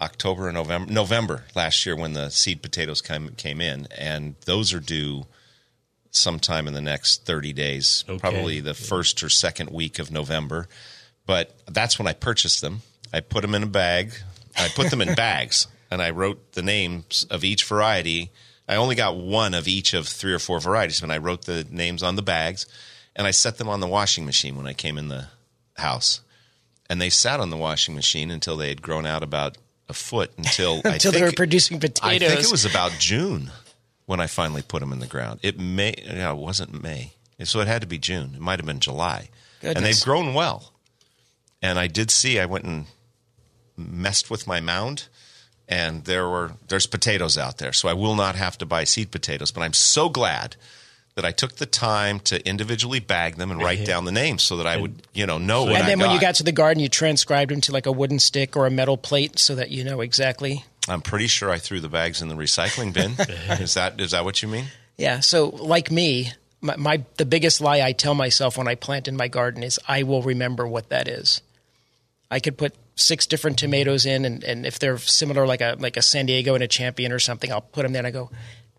[0.00, 4.74] October and November, November last year when the seed potatoes came, came in, and those
[4.74, 5.26] are due
[6.16, 8.18] sometime in the next 30 days, Okay.
[8.18, 10.68] probably the first or second week of November.
[11.26, 12.82] But that's when I purchased them.
[13.12, 14.12] I put them in a bag.
[14.56, 18.30] I put them in bags, and I wrote the names of each variety.
[18.68, 21.66] I only got one of each of three or four varieties, and I wrote the
[21.70, 22.66] names on the bags,
[23.14, 25.26] and I set them on the washing machine when I came in the
[25.76, 26.20] house.
[26.88, 30.32] And they sat on the washing machine until they had grown out about a foot
[30.36, 32.28] until I Until they were producing potatoes.
[32.30, 33.50] I think it was about June
[34.06, 35.40] when I finally put them in the ground.
[35.42, 37.12] It may, yeah, it wasn't May,
[37.44, 38.32] so it had to be June.
[38.34, 39.28] It might have been July,
[39.62, 40.72] and they've grown well.
[41.60, 42.38] And I did see.
[42.38, 42.86] I went and
[43.76, 45.08] messed with my mound,
[45.68, 49.10] and there were there's potatoes out there, so I will not have to buy seed
[49.10, 49.50] potatoes.
[49.50, 50.56] But I'm so glad
[51.16, 54.58] that I took the time to individually bag them and write down the names so
[54.58, 56.28] that I would, you know, know what and I then when you got.
[56.28, 58.98] got to the garden, you transcribed them to like a wooden stick or a metal
[58.98, 60.64] plate so that you know exactly.
[60.88, 63.12] I'm pretty sure I threw the bags in the recycling bin.
[63.60, 64.66] is that is that what you mean?
[64.96, 65.20] Yeah.
[65.20, 69.16] So, like me, my, my the biggest lie I tell myself when I plant in
[69.16, 71.42] my garden is I will remember what that is.
[72.30, 75.96] I could put six different tomatoes in, and, and if they're similar, like a like
[75.96, 78.30] a San Diego and a Champion or something, I'll put them there and I go.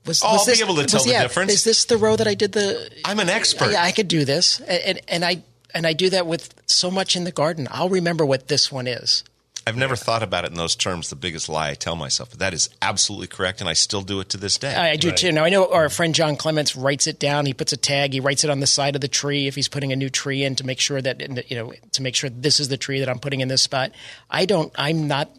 [0.06, 1.52] Was, Oh, was I'll be this- able to tell was- the yeah, difference.
[1.54, 2.90] Is this the row that I did the?
[3.04, 3.72] I'm an expert.
[3.72, 5.44] Yeah, I could do this, and, and, and I
[5.74, 7.68] and I do that with so much in the garden.
[7.70, 9.24] I'll remember what this one is.
[9.68, 11.10] I've never thought about it in those terms.
[11.10, 14.22] The biggest lie I tell myself, but that is absolutely correct, and I still do
[14.22, 14.74] it to this day.
[14.74, 15.34] I, I do too.
[15.34, 17.46] Now I know our friend John Clements writes it down.
[17.46, 18.14] He puts a tag.
[18.14, 20.46] He writes it on the side of the tree if he's putting a new tree
[20.46, 23.10] in to make sure that you know to make sure this is the tree that
[23.10, 23.92] I'm putting in this spot.
[24.30, 24.72] I don't.
[24.76, 25.30] I'm not.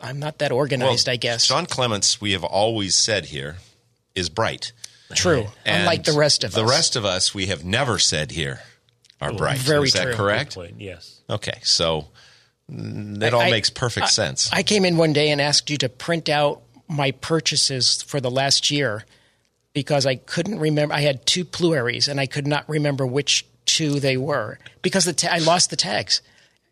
[0.00, 1.08] I'm not that organized.
[1.08, 1.48] I guess.
[1.48, 3.56] John Clements, we have always said here,
[4.14, 4.72] is bright.
[5.14, 5.46] True.
[5.64, 6.66] And Unlike the rest of the us.
[6.66, 8.60] The rest of us, we have never said here
[9.20, 9.58] are bright.
[9.58, 10.14] very is that true.
[10.14, 10.54] correct?
[10.54, 11.20] Good point, Yes.
[11.28, 12.08] Okay, so
[12.70, 14.50] it all I- makes perfect I- sense.
[14.52, 18.30] I came in one day and asked you to print out my purchases for the
[18.30, 19.04] last year
[19.74, 20.94] because I couldn't remember.
[20.94, 25.12] I had two pluerries and I could not remember which two they were because the
[25.12, 26.22] ta- I lost the tags,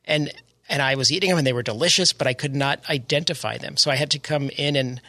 [0.07, 0.33] and
[0.69, 3.77] and I was eating them and they were delicious, but I could not identify them.
[3.77, 5.01] So I had to come in and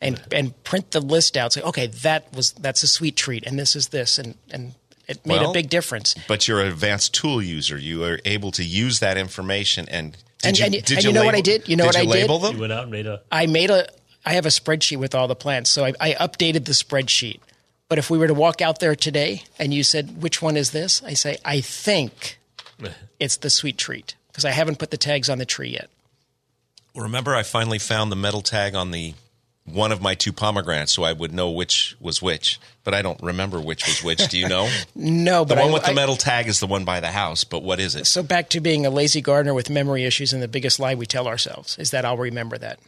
[0.00, 1.52] and and print the list out.
[1.52, 4.74] Say, okay, that was that's a sweet treat, and this is this, and and
[5.06, 6.14] it made Well, a big difference.
[6.26, 7.78] but you're an advanced tool user.
[7.78, 10.16] You are able to use that information and.
[10.46, 11.68] Did And- you, and did and you know what I did?
[11.68, 12.28] You know what I you did?
[12.30, 13.22] label You went out and made a.
[13.30, 13.88] I made a
[14.24, 17.40] I have a spreadsheet with all the plants, so I, I updated the spreadsheet.
[17.88, 20.72] But if we were to walk out there today and you said which one is
[20.72, 22.38] this, I say I think
[23.20, 25.88] it's the sweet treat because I haven't put the tags on the tree yet.
[26.94, 29.14] Remember, I finally found the metal tag on the
[29.66, 32.58] one of my two pomegranates, so I would know which was which.
[32.84, 34.28] But I don't remember which was which.
[34.28, 34.68] Do you know?
[34.94, 37.10] No, the but one I- with the I- metal tag is the one by the
[37.10, 37.42] house.
[37.44, 38.06] But what is it?
[38.06, 41.04] So back to being a lazy gardener with memory issues, and the biggest lie we
[41.06, 42.78] tell ourselves is that I'll remember that.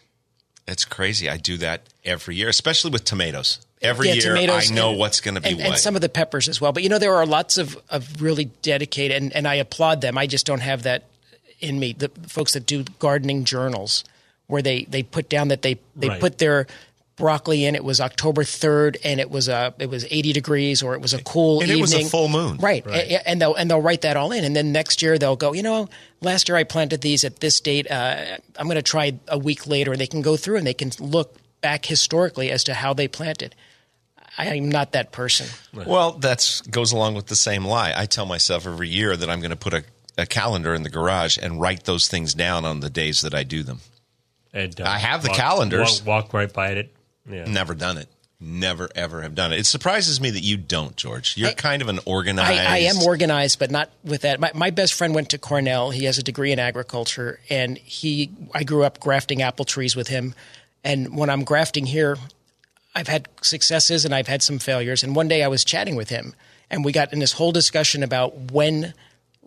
[0.67, 1.29] That's crazy.
[1.31, 3.59] I do that every year, especially with tomatoes.
[3.81, 5.67] Every Yeah, year, tomatoes I know and- what's going to be and, what.
[5.69, 6.73] and some of the peppers as well.
[6.73, 10.17] But you know, there are lots of, of really dedicated, and, and I applaud them.
[10.19, 11.05] I just don't have that
[11.61, 11.93] in me.
[11.93, 14.05] The folks that do gardening journals,
[14.49, 16.21] where they, they put down that they they Right.
[16.21, 16.67] put their
[17.17, 17.75] broccoli in.
[17.75, 21.15] It was October third, and it was a it was eighty degrees, or it was
[21.15, 21.83] a cool And it evening.
[21.83, 22.57] was a full moon.
[22.59, 22.85] right?
[22.87, 25.53] A- And they'll and they'll write that all in, and then next year they'll go.
[25.53, 25.89] You know,
[26.21, 27.91] last year I planted these at this date.
[27.91, 30.75] Uh, I'm going to try a week later, and they can go through and they
[30.75, 33.55] can look back historically as to how they planted.
[34.41, 35.49] I am not that person.
[35.75, 37.93] well, that goes along with the same lie.
[37.97, 39.83] I tell myself every year that I'm going to put a,
[40.17, 43.43] a calendar in the garage and write those things down on the days that I
[43.43, 43.81] do them.
[44.53, 46.03] And, uh, I have the walk- calendars.
[46.03, 46.95] Walk, walk right by it.
[47.31, 47.45] Yeah.
[47.45, 48.09] Never done it.
[48.41, 49.59] Never ever have done it.
[49.59, 51.37] It surprises me that you don't, George.
[51.37, 52.61] You're I- kind of an organized.
[52.61, 54.39] I, I am organized, but not with that.
[54.39, 55.91] My, my best friend went to Cornell.
[55.91, 58.31] He has a degree in agriculture, and he.
[58.55, 60.35] I grew up grafting apple trees with him,
[60.85, 62.17] And when I'm grafting here,
[62.95, 65.03] I've had successes and I've had some failures.
[65.03, 66.35] And one day I was chatting with him,
[66.71, 68.95] and we got in this whole discussion about when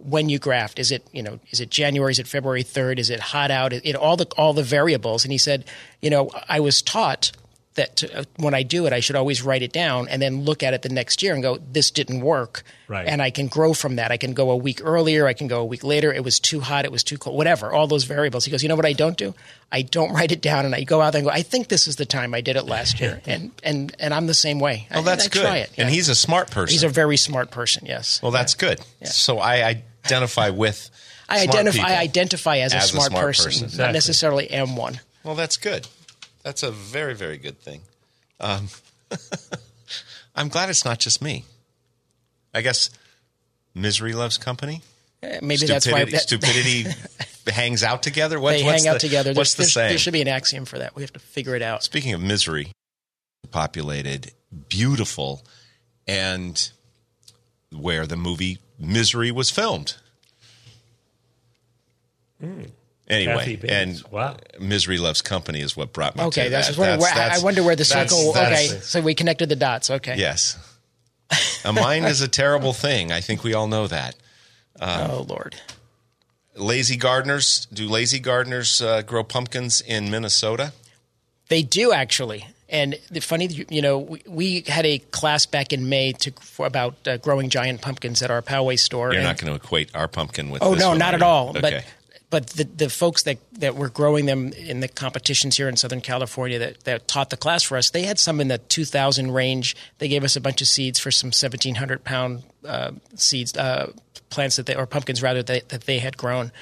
[0.04, 0.80] when you graft.
[0.80, 2.12] Is it you know is it January?
[2.12, 3.00] Is it February third?
[3.00, 3.74] Is it hot out?
[3.74, 5.24] It, all the all the variables.
[5.24, 5.66] And he said,
[6.02, 7.32] you know, I was taught
[7.76, 10.44] that to, uh, when I do it, I should always write it down and then
[10.44, 12.64] look at it the next year and go, this didn't work.
[12.88, 13.08] Right.
[13.08, 14.12] And I can grow from that.
[14.12, 15.26] I can go a week earlier.
[15.26, 16.12] I can go a week later.
[16.12, 16.84] It was too hot.
[16.84, 17.38] It was too cold.
[17.38, 17.72] Whatever.
[17.72, 18.44] All those variables.
[18.44, 19.34] He goes, you know what I don't do?
[19.72, 21.88] I don't write it down and I go out there and go, I think this
[21.88, 23.22] is the time I did it last year.
[23.26, 24.88] and and and I'm the same way.
[24.92, 25.42] Well, I, that's I good.
[25.42, 25.70] Try it.
[25.78, 25.96] And yeah.
[25.96, 26.74] he's a smart person.
[26.74, 27.86] he's a very smart person.
[27.86, 28.22] Yes.
[28.22, 28.82] well, that's good.
[29.04, 30.90] So I identify with.
[31.30, 31.78] I smart identify.
[31.78, 33.78] people I identify as, as a, smart person, person.
[33.78, 35.00] not necessarily am one.
[35.24, 35.88] Well, that's good.
[36.44, 37.82] That's a very, very good thing.
[38.40, 38.68] Um,
[40.36, 41.46] I'm glad it's not just me.
[42.54, 42.90] I guess
[43.76, 44.82] misery loves company.
[45.24, 46.86] Eh, Maybe that's why that, stupidity
[47.48, 48.40] hangs out together.
[48.40, 49.34] What, they what's hang out the- together.
[49.34, 49.90] What's There's- the there's- saying?
[49.90, 50.96] There should be an axiom for that.
[50.96, 51.84] We have to figure it out.
[51.84, 52.72] Speaking of misery,
[53.52, 54.32] populated,
[54.70, 55.46] beautiful,
[56.08, 56.72] and
[57.72, 59.96] where the movie Misery was filmed.
[63.08, 64.38] Anyway, and Wow.
[64.60, 66.70] Misery Loves Company is what brought me Okay, to that's, that.
[66.72, 68.34] just wondering where, I wonder where the that's- circle.
[68.34, 69.90] that's- okay, so we connected the dots.
[69.90, 70.16] Okay.
[70.18, 70.58] Yes.
[71.66, 73.12] A mind is a terrible thing.
[73.12, 74.16] I think we all know that.
[74.82, 75.56] oh Lord.
[76.56, 80.74] Lazy gardeners, do lazy gardeners uh, grow pumpkins in Minnesota?
[81.50, 82.48] They do actually.
[82.72, 86.66] And the funny, you know, we, we had a class back in May to for
[86.66, 89.12] about uh, growing giant pumpkins at our Poway store.
[89.12, 91.50] You're and- not going to equate our pumpkin with Oh no, one, not at all.
[91.50, 91.60] Okay.
[91.60, 91.86] But
[92.30, 96.00] but the the folks that that were growing them in the competitions here in Southern
[96.00, 99.76] California that that taught the class for us, they had some in the 2,000 range.
[100.00, 103.92] They gave us a bunch of seeds for some 1,700 pound uh, seeds uh,
[104.30, 106.54] plants that they or pumpkins rather that, that they had grown.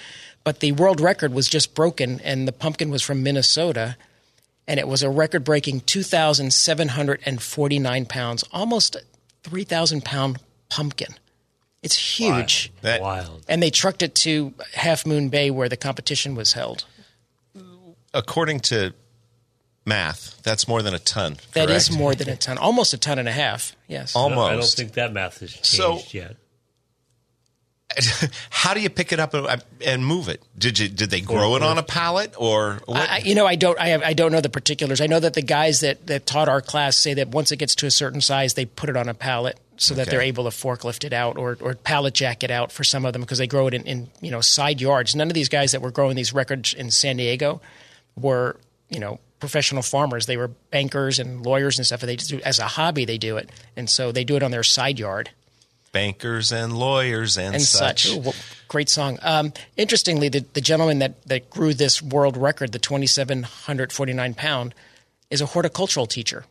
[0.43, 3.95] But the world record was just broken, and the pumpkin was from Minnesota.
[4.69, 8.95] And it was a record breaking 2,749 pounds, almost
[9.43, 10.37] 3,000 pound
[10.69, 11.15] pumpkin.
[11.81, 12.71] It's huge.
[12.81, 13.43] That- Wild.
[13.49, 16.85] And they trucked it to Half Moon Bay where the competition was held.
[18.13, 18.91] according to
[19.85, 21.37] math, that's more than a ton.
[21.53, 23.75] That is more than a ton, almost a ton and a half.
[23.87, 24.15] Yes.
[24.15, 24.51] Almost.
[24.51, 26.35] I don't think that math has changed So- yet.
[28.49, 30.41] How do you pick it up and, and move it?
[30.57, 33.09] Did you did they grow it on a pallet or what?
[33.09, 35.01] I, I- you know, I don't, I, have, I don't know the particulars.
[35.01, 37.75] I know that the guys that, that taught our class say that once it gets
[37.75, 40.49] to a certain size, they put it on a pallet so that they're able to
[40.49, 43.47] forklift it out or, or pallet jack it out for some of them because they
[43.47, 45.15] grow it in, in, you know, side yards.
[45.15, 47.61] None of these guys that were growing these records in San Diego
[48.17, 48.57] were,
[48.89, 50.25] you know, professional farmers.
[50.25, 52.01] They were bankers and lawyers and stuff.
[52.03, 53.49] And they just do as a hobby, they do it.
[53.77, 55.29] And so they do it on their side yard.
[55.91, 58.03] Bankers and lawyers and, and such.
[58.07, 58.15] such.
[58.15, 58.35] Ooh, well,
[58.67, 59.17] great song.
[59.21, 64.75] Um, interestingly, the, the gentleman that, that grew this world record, the 2,749 pound,
[65.29, 66.45] is a horticultural teacher.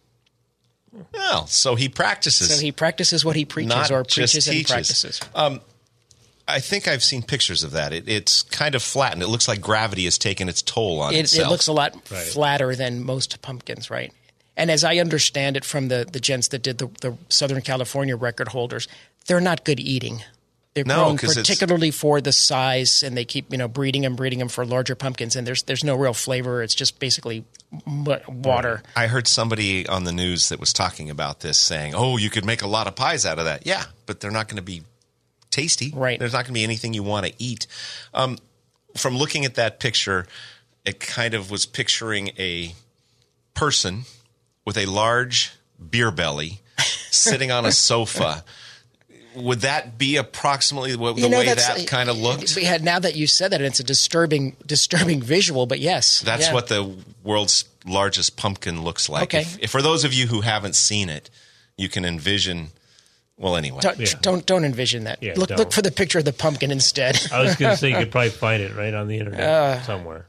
[1.12, 2.55] Well, so he practices.
[2.55, 5.20] So he practices what he preaches not or just preaches and practices.
[5.35, 5.61] Um,
[6.46, 7.92] I think I've seen pictures of that.
[7.92, 9.22] It, it's kind of flattened.
[9.22, 11.46] It looks like gravity has taken its toll on It, itself.
[11.46, 12.22] it looks a lot Right.
[12.27, 14.12] flatter than most pumpkins, right?
[14.57, 18.16] And as I understand it from the, the gents that did the, the Southern California
[18.16, 18.88] record holders,
[19.28, 20.22] they're not good eating.
[20.74, 24.38] They're No, grown particularly for the size, and they keep you know breeding them, breeding
[24.38, 25.34] them for larger pumpkins.
[25.36, 26.62] And there's there's no real flavor.
[26.62, 27.44] It's just basically
[28.28, 28.82] water.
[28.94, 32.44] I heard somebody on the news that was talking about this saying, "Oh, you could
[32.44, 34.82] make a lot of pies out of that." Yeah, but they're not going to be
[35.50, 35.92] tasty.
[35.94, 36.18] Right.
[36.18, 37.66] There's not going to be anything you want to eat.
[38.14, 38.38] Um,
[38.96, 40.26] from looking at that picture,
[40.84, 42.74] it kind of was picturing a
[43.54, 44.02] person
[44.64, 45.52] with a large
[45.90, 46.60] beer belly
[47.10, 48.44] sitting on a sofa.
[49.42, 52.57] Would that be approximately what, the way that kind of looked?
[52.57, 55.66] Yeah, now that you said that, it's a disturbing, disturbing visual.
[55.66, 56.55] But yes, That's yeah.
[56.55, 59.24] what the world's largest pumpkin looks like.
[59.24, 59.40] Okay.
[59.42, 61.31] If, if for those of you who haven't seen it,
[61.77, 62.68] you can envision.
[63.37, 64.07] Well, anyway, Don't, Yeah.
[64.20, 65.22] don't don't envision that.
[65.22, 65.59] Yeah, look don't.
[65.59, 67.20] look for the picture of the pumpkin instead.
[67.33, 69.83] I was going to say you could probably find it right on the internet Uh,
[69.83, 70.27] somewhere.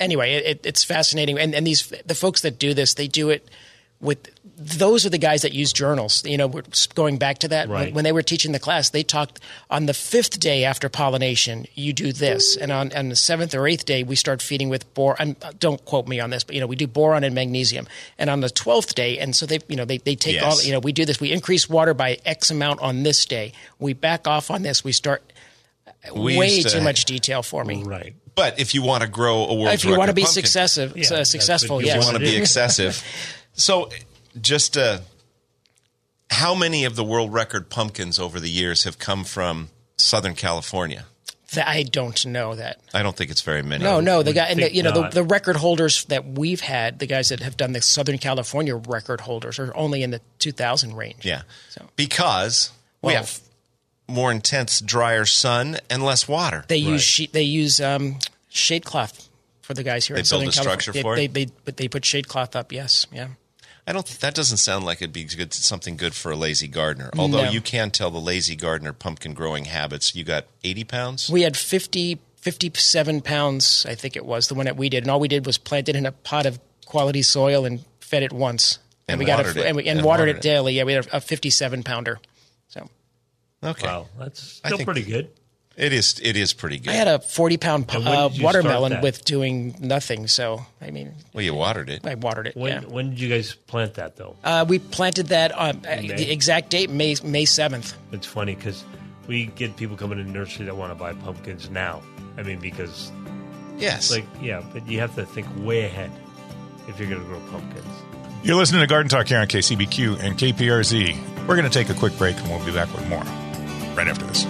[0.00, 3.30] anyway, it, it, it's fascinating, and and these the folks that do this, they do
[3.30, 3.46] it
[4.00, 4.18] with
[4.58, 6.24] those are the guys that use journals.
[6.24, 6.48] You know,
[6.94, 7.94] going back to that when, Right.
[7.94, 9.38] when they were teaching the class, they talked
[9.70, 13.68] on the fifth day after pollination, you do this, and on, on the seventh or
[13.68, 15.36] eighth day, we start feeding with boron.
[15.60, 17.86] Don't quote me on this, but you know, we do boron and magnesium,
[18.18, 20.44] and on the twelfth day, and so they, you know, they they take Yes.
[20.44, 23.52] all, you know, we do this, we increase water by X amount on this day,
[23.78, 25.22] we back off on this, we start.
[26.14, 27.82] We way to- too much detail for me.
[27.82, 28.14] Right.
[28.34, 30.96] but if you want to grow a world, If you want to be pumpkin, successive,
[30.96, 33.02] Yeah, uh, successful, what you you want to be excessive.
[33.54, 33.90] so,
[34.40, 34.98] just uh,
[36.30, 41.04] how many of the world record pumpkins over the years have come from Southern California?
[41.56, 42.78] I don't know that.
[42.92, 43.82] I don't think it's very many.
[43.82, 46.98] No, no, the guy, and the, you know, the, the record holders that we've had,
[46.98, 50.94] the guys that have done the Southern California record holders, are only in the 2000
[50.94, 51.24] range.
[51.24, 51.42] Yeah.
[51.70, 52.70] So Because
[53.00, 53.40] we have
[54.06, 56.64] more intense, drier sun and less water.
[56.68, 58.18] they use sheet, they use um,
[58.50, 59.26] shade cloth
[59.62, 60.16] for the guys here.
[60.16, 60.80] They in build Southern a California.
[60.82, 61.32] structure They- for it?
[61.32, 62.72] they, They, but they put shade cloth up.
[62.72, 63.28] Yes, yeah.
[63.88, 64.06] I don't.
[64.20, 65.54] That doesn't sound like it'd be good.
[65.54, 67.10] Something good for a lazy gardener.
[67.18, 67.50] Although No.
[67.50, 70.14] you can tell the lazy gardener pumpkin growing habits.
[70.14, 71.30] You got eighty pounds.
[71.30, 75.10] We had 50, 57 pounds, I think it was, the one that we did, and
[75.10, 78.32] all we did was plant it in a pot of quality soil and fed it
[78.32, 78.78] once.
[79.08, 79.66] And we got watered it.
[79.66, 80.42] and, we, and, And watered, watered it it.
[80.42, 80.74] daily.
[80.74, 82.20] Yeah, we had a, a fifty-seven pounder.
[82.68, 82.88] So
[83.64, 83.86] Okay.
[83.86, 85.30] Wow, that's I still think- pretty good.
[85.78, 86.20] It is.
[86.20, 86.90] It is pretty good.
[86.90, 90.26] I had a forty-pound uh, did you start watermelon with doing nothing.
[90.26, 92.04] So I mean, well, you watered it.
[92.04, 92.56] I watered it.
[92.56, 92.88] When yeah.
[92.88, 94.34] when did you guys plant that though?
[94.42, 96.08] Uh, we planted that on uh, May?
[96.08, 97.96] the exact date, May May seventh.
[98.10, 98.84] It's funny because
[99.28, 102.02] we get people coming in the nursery that want to buy pumpkins now.
[102.36, 103.12] I mean, because
[103.78, 104.10] Yes.
[104.10, 106.10] like yeah, but you have to think way ahead
[106.88, 107.86] if you're going to grow pumpkins.
[108.42, 111.46] You're listening to Garden Talk here on KCBQ and KPRZ.
[111.46, 113.22] We're going to take a quick break and we'll be back with more
[113.94, 114.44] right after this.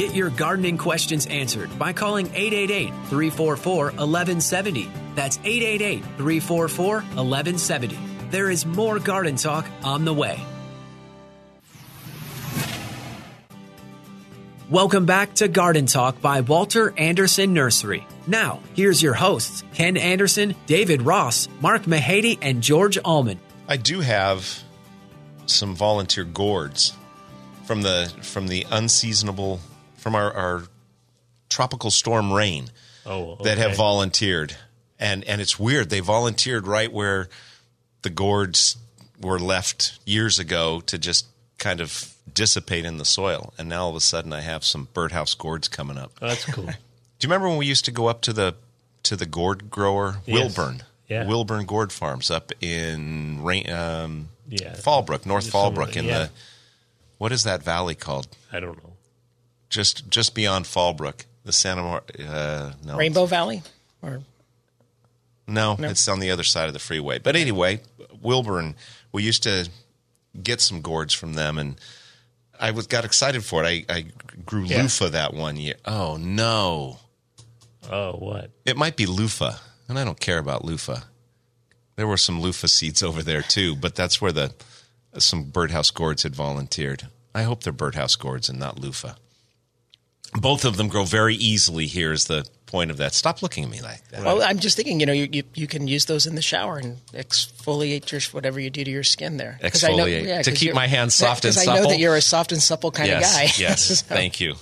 [0.00, 4.90] Get your gardening questions answered by calling 888 344 1170.
[5.14, 7.98] That's 888 344 1170.
[8.30, 10.42] There is more garden talk on the way.
[14.70, 18.06] Welcome back to Garden Talk by Walter Andersen Nursery.
[18.26, 23.38] Now, here's your hosts Ken Andersen, David Ross, Mark Mahady, and George Allman.
[23.68, 24.62] I do have
[25.44, 26.94] some volunteer gourds
[27.66, 29.60] from the from the unseasonable
[30.00, 30.62] from our, our
[31.48, 32.70] tropical storm rain
[33.06, 34.56] Oh, that have volunteered,
[34.98, 35.88] and and it's weird.
[35.90, 37.28] They volunteered right where
[38.02, 38.76] the gourds
[39.20, 41.26] were left years ago to just
[41.58, 44.88] kind of dissipate in the soil, and now all of a sudden I have some
[44.92, 46.12] birdhouse gourds coming up.
[46.20, 46.64] Oh, that's cool.
[47.18, 48.54] Do you remember when we used to go up to the
[49.04, 50.54] to the gourd grower Yes.
[50.54, 50.82] Welburn?
[51.08, 51.24] Yeah.
[51.24, 54.74] Welburn Gourd Farms up in Rain, um, Yeah.
[54.74, 56.18] Fallbrook, North Fallbrook, in yeah.
[56.18, 56.30] the
[57.18, 58.28] what is that valley called?
[58.52, 58.89] I don't know.
[59.70, 62.02] Just just beyond Fallbrook, the Santa Mar.
[62.18, 63.62] Uh, no, Rainbow Valley,
[64.02, 64.20] or
[65.46, 65.88] No, No.
[65.88, 67.18] it's on the other side of the freeway.
[67.18, 67.80] But anyway,
[68.22, 68.74] Welburn,
[69.12, 69.68] we used to
[70.42, 71.76] get some gourds from them, and
[72.58, 73.86] I was got excited for it.
[73.88, 74.04] I, I
[74.44, 74.82] grew Yeah.
[74.82, 75.76] loofah that one year.
[75.84, 76.98] Oh no,
[77.88, 78.50] Oh, what?
[78.66, 79.54] it might be loofah,
[79.88, 81.00] and I don't care about loofah.
[81.96, 84.52] There were some loofah seeds over there too, but that's where the
[85.18, 87.08] some birdhouse gourds had volunteered.
[87.34, 89.14] I hope they're birdhouse gourds and not loofah.
[90.40, 91.86] Both of them grow very easily.
[91.86, 93.14] Here is the point of that.
[93.14, 94.22] Stop looking at me like that.
[94.24, 96.78] well, I'm just thinking, you know, you, you you can use those in the shower
[96.78, 99.58] and exfoliate your whatever you do to your skin there.
[99.60, 100.26] 'Cause I know- Exfoliate.
[100.26, 102.62] yeah, To keep my hands soft and Because I know that you're a soft and
[102.62, 103.52] supple kind yes, of guy.
[103.58, 104.54] Yes, So- thank you.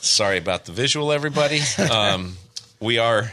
[0.00, 1.60] Sorry about the visual, everybody.
[1.78, 2.36] Um,
[2.80, 3.30] we are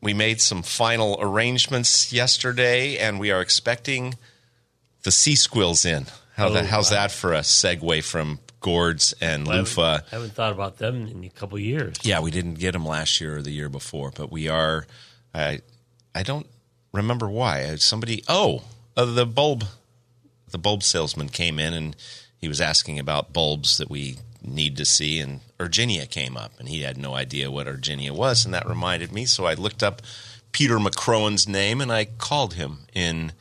[0.00, 4.14] we made some final arrangements yesterday, and we are expecting
[5.02, 6.06] the sea squills in.
[6.36, 6.98] How Oh, that, how's wow.
[7.02, 10.00] that for a segue from gourds and I haven't, loofah?
[10.06, 11.96] I haven't thought about them in a couple of years.
[12.02, 14.86] Yeah, we didn't get them last year or the year before, but we are.
[15.34, 15.60] I
[16.14, 16.46] I don't
[16.92, 17.74] remember why.
[17.76, 18.62] Somebody oh
[18.96, 19.64] uh, the bulb
[20.50, 21.96] the bulb salesman came in and
[22.38, 26.68] he was asking about bulbs that we need to see, and Urginea came up, and
[26.68, 29.26] he had no idea what Urginea was, and that reminded me.
[29.26, 30.00] So I looked up
[30.52, 33.32] Peter McCrowan's name and I called him in.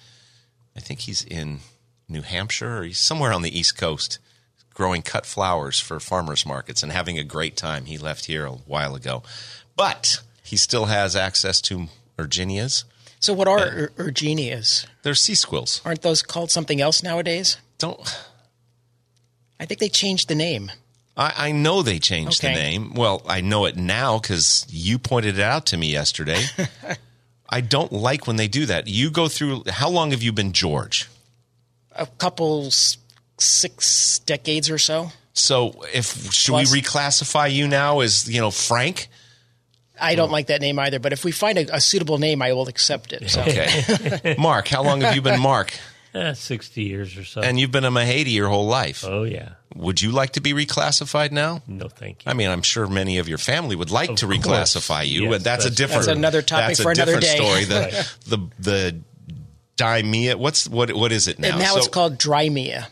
[0.76, 1.60] I think he's in
[2.08, 4.20] New Hampshire or he's somewhere on the East Coast
[4.80, 7.84] growing cut flowers for farmers markets and having a great time.
[7.84, 9.22] He left here a while ago.
[9.76, 12.86] But he still has access to Urgineas.
[13.20, 14.86] So what are ur- Urgineas?
[15.04, 15.82] They're sea squills.
[15.84, 17.58] Aren't those called something else nowadays?
[17.78, 18.00] Don't
[19.60, 20.72] I think they changed the name.
[21.18, 22.54] I, I know they changed Okay.
[22.54, 22.94] the name.
[22.94, 26.42] Well, I know it now because you pointed it out to me yesterday.
[27.50, 28.88] I don't like when they do that.
[28.88, 29.64] You go through.
[29.68, 31.10] How long have you been George?
[31.92, 32.72] A couple
[33.40, 35.12] six decades or so.
[35.34, 39.08] So, if should Plus- we reclassify you now as you know Frank?
[40.02, 42.54] I don't like that name either, but if we find a, a suitable name, I
[42.54, 43.30] will accept it.
[43.30, 43.42] So.
[43.42, 44.68] Okay, Mark.
[44.70, 45.74] How long have you been Mark?
[46.14, 47.42] Eh, 60 years or so.
[47.42, 49.04] And you've been a Mahady your whole life.
[49.06, 49.50] oh, yeah.
[49.76, 51.62] Would you like to be reclassified now?
[51.68, 52.32] No, thank you.
[52.32, 54.40] I mean, I'm sure many of your family would like Of to course.
[54.40, 56.06] reclassify you, Yes, but that's, a that's- different.
[56.08, 57.62] That's another topic that's for a another different day.
[57.62, 57.66] story.
[57.66, 59.00] The the the
[59.78, 60.36] Dimea.
[60.36, 60.92] What's what?
[60.94, 61.50] What is it now?
[61.50, 62.88] And now So- it's called Drimia.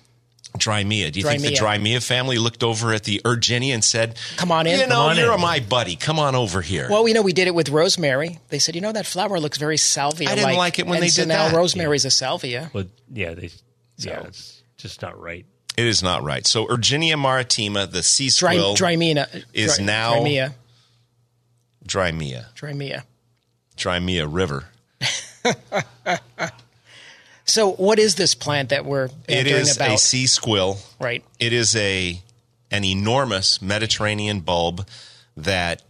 [0.57, 1.11] Drimia.
[1.11, 1.79] Do you think the Drimia.
[1.81, 4.79] Drimia family looked over at the Urginea and said, Come on in.
[4.79, 5.95] You know, Come you're in." my buddy.
[5.95, 8.39] Come on over here." Well, you know, we did it with rosemary.
[8.49, 10.29] They said, you know, that flower looks very salvia.
[10.29, 11.55] I didn't like it when and they so did now that.
[11.55, 12.69] Rosemary's a salvia.
[12.73, 13.49] But yeah, they,
[13.97, 15.45] yeah, it's just not right.
[15.77, 16.45] It is not right.
[16.45, 20.53] So Urginea maritima, the sea Dry, squill, Drymena is Dry- now- Drimia.
[21.85, 23.03] Drimia, Drimia.
[23.77, 24.65] Drimia River.
[27.47, 29.91] So, what is this plant that we're It is about?
[29.91, 30.77] a sea squill.
[30.99, 31.23] right.
[31.39, 32.21] It is a
[32.69, 34.85] an enormous Mediterranean bulb
[35.37, 35.81] that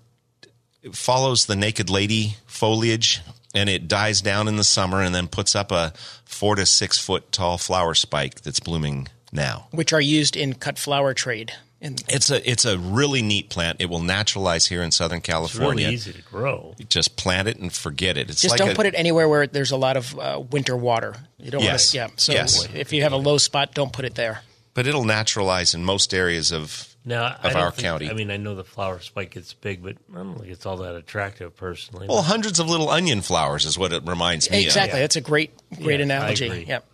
[0.93, 3.22] follows the naked lady foliage
[3.55, 5.91] and it dies down in the summer and then puts up a
[6.26, 9.68] four to six foot tall flower spike that's blooming now.
[9.72, 11.53] Which are used in cut flower trade.
[11.80, 13.78] And It's a it's a really neat plant.
[13.82, 15.89] It will naturalize here in Southern California.
[15.89, 16.75] It's really easy to grow.
[16.89, 18.30] Just plant it and forget it.
[18.32, 20.75] It's just like don't a- put it anywhere where there's a lot of uh, winter
[20.75, 21.15] water.
[21.38, 21.93] You don't Yes.
[21.95, 22.11] want to.
[22.13, 22.15] Yeah.
[22.17, 22.67] So Yes.
[22.73, 24.41] if you have a low spot, don't put it there.
[24.73, 28.09] but it'll naturalize in most areas of Now, of our think- county.
[28.09, 30.78] I mean, I know the flower spike gets big, but I don't think it's all
[30.78, 32.07] that attractive personally.
[32.07, 34.65] well, hundreds of little onion flowers is what it reminds me of.
[34.65, 34.99] Exactly.
[34.99, 35.03] of.
[35.03, 36.45] That's a great, great Yeah, I analogy.
[36.47, 36.65] agree.
[36.67, 36.86] Yep.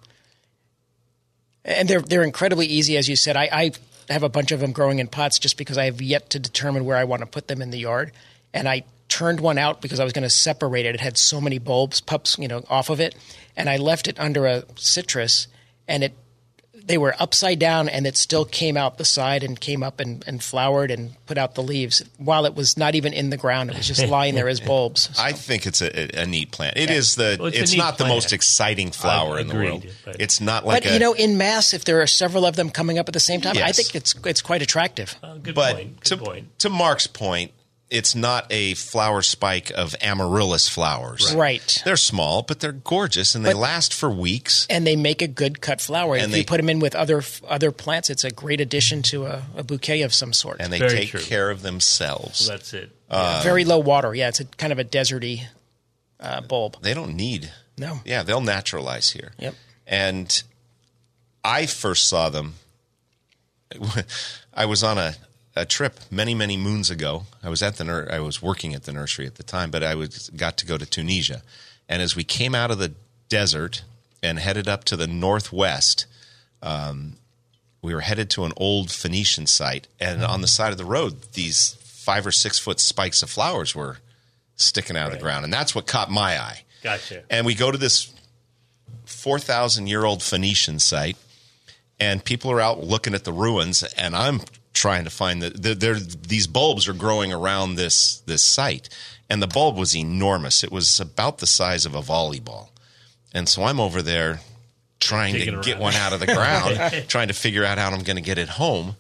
[1.65, 3.37] And they're they're incredibly easy, as you said.
[3.37, 3.71] I, I
[4.09, 6.85] have a bunch of them growing in pots just because I have yet to determine
[6.85, 8.11] where I want to put them in the yard.
[8.53, 10.95] And I turned one out because I was going to separate it.
[10.95, 13.15] It had so many bulbs, pups, you know, off of it,
[13.55, 15.47] and I left it under a citrus,
[15.87, 16.13] and it
[16.85, 20.23] they were upside down and it still came out the side and came up and,
[20.27, 23.69] and flowered and put out the leaves while it was not even in the ground.
[23.69, 25.09] It was just lying there as bulbs.
[25.17, 26.75] I think it's a, a neat plant.
[26.77, 27.37] It is the.
[27.39, 29.85] Well, it's it's a neat not the most exciting flower in the world.
[30.03, 30.93] but- It's not like but a.
[30.93, 33.39] you know, in mass, if there are several of them coming up at the same
[33.39, 35.15] time, I think it's it's quite attractive.
[35.23, 36.03] Uh, good but point.
[36.03, 36.59] to, Good point.
[36.59, 37.51] to Mark's point,
[37.93, 41.33] it's not a flower spike of amaryllis flowers.
[41.35, 41.81] Right.
[41.85, 44.65] They're small, but they're gorgeous and they But- last for weeks.
[44.69, 46.15] And they make a good cut flower.
[46.15, 49.03] And if they- you put them in with other other plants, it's a great addition
[49.03, 50.57] to a, a bouquet of some sort.
[50.59, 51.21] And they Very take true.
[51.21, 52.41] care of themselves.
[52.47, 52.89] Well, that's it.
[53.43, 54.15] Very low water.
[54.15, 55.43] Yeah, it's a kind of a deserty
[56.19, 56.81] uh, bulb.
[56.81, 57.51] they don't need.
[57.77, 57.99] No.
[58.05, 59.33] Yeah, they'll naturalize here.
[59.39, 59.55] Yep.
[59.85, 60.43] And
[61.43, 62.55] I first saw them.
[64.53, 65.15] I was on a,
[65.55, 67.23] a trip many many moons ago.
[67.43, 69.83] I was at the nur- I was working at the nursery at the time, but
[69.83, 71.41] I was got to go to Tunisia.
[71.87, 72.93] And as we came out of the
[73.29, 73.83] desert
[74.21, 76.05] and headed up to the northwest,
[76.61, 77.17] um,
[77.81, 81.33] we were headed to an old Phoenician site, and on the side of the road,
[81.33, 83.97] these five or six foot spikes of flowers were
[84.55, 86.63] sticking out of the ground, and that's what caught my eye.
[86.81, 87.23] Gotcha.
[87.29, 88.13] And we go to this
[89.05, 91.17] 4,000 year old Phoenician site,
[91.99, 94.41] and people are out looking at the ruins, and I'm
[94.73, 95.95] trying to find the, the there.
[95.95, 98.89] These bulbs are growing around this this site,
[99.29, 100.63] and the bulb was enormous.
[100.63, 102.69] It was about the size of a volleyball,
[103.33, 104.41] and so I'm over there
[104.99, 108.15] trying to get one out of the ground, trying to figure out how I'm going
[108.15, 108.95] to get it home.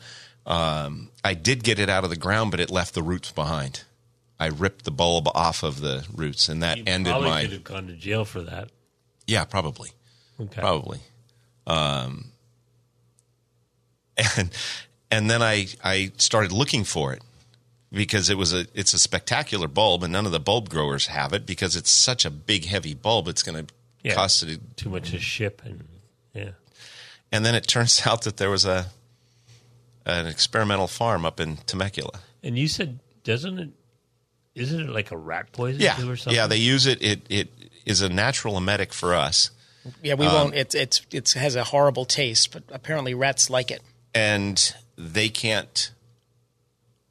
[0.45, 3.83] Um, I did get it out of the ground, but it left the roots behind.
[4.39, 7.51] I ripped the bulb off of the roots, and that You ended probably my could
[7.53, 8.69] have gone to jail for that.
[9.25, 9.91] yeah, probably,
[10.41, 10.59] Okay.
[10.59, 10.99] probably.
[11.65, 12.31] Um,
[14.37, 14.49] and
[15.17, 17.21] and then I I started looking for it
[17.91, 21.33] because it was a it's a spectacular bulb, and none of the bulb growers have
[21.33, 23.27] it because it's such a big, heavy bulb.
[23.27, 24.15] It's going to Yeah.
[24.15, 24.59] cost it.
[24.77, 25.83] Too much to ship and
[26.33, 26.51] yeah.
[27.31, 28.87] And then it turns out that there was a
[30.05, 32.19] an experimental farm up in Temecula.
[32.43, 33.69] And you said, doesn't it?
[34.55, 36.35] Isn't it like a rat poison Yeah, too or something?
[36.35, 36.47] yeah.
[36.47, 37.01] They use it.
[37.01, 37.47] It it
[37.85, 39.49] is a natural emetic for us.
[40.01, 40.55] Yeah, we um, won't.
[40.55, 43.81] It it's it has a horrible taste, but apparently rats like it.
[44.13, 45.91] and they can't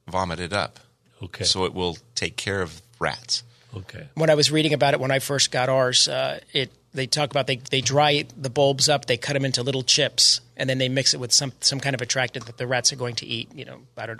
[0.08, 0.80] vomit it up.
[1.22, 1.44] Okay.
[1.44, 3.42] So it will take care of rats.
[3.76, 4.08] okay.
[4.14, 7.30] When I was reading about it when I first got ours, uh, it they talk
[7.30, 10.78] about they they dry the bulbs up, they cut them into little chips, and then
[10.78, 13.26] they mix it with some some kind of attractant that the rats are going to
[13.26, 13.48] eat.
[13.54, 14.18] You know, butter,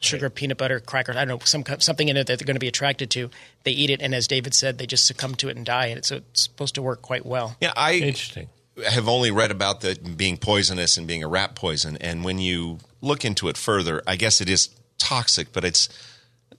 [0.00, 1.16] sugar, peanut butter, crackers.
[1.16, 3.30] I don't know some something in it that they're going to be attracted to.
[3.64, 5.86] They eat it, and as David said, they just succumb to it and die.
[5.86, 7.56] And it's, so it's supposed to work quite well.
[7.60, 8.48] Yeah, I Interesting.
[8.86, 12.78] Have only read about the being poisonous and being a rat poison, and when you
[13.00, 14.68] look into it further, I guess it is
[14.98, 15.88] toxic, but it's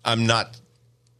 [0.05, 0.57] I'm not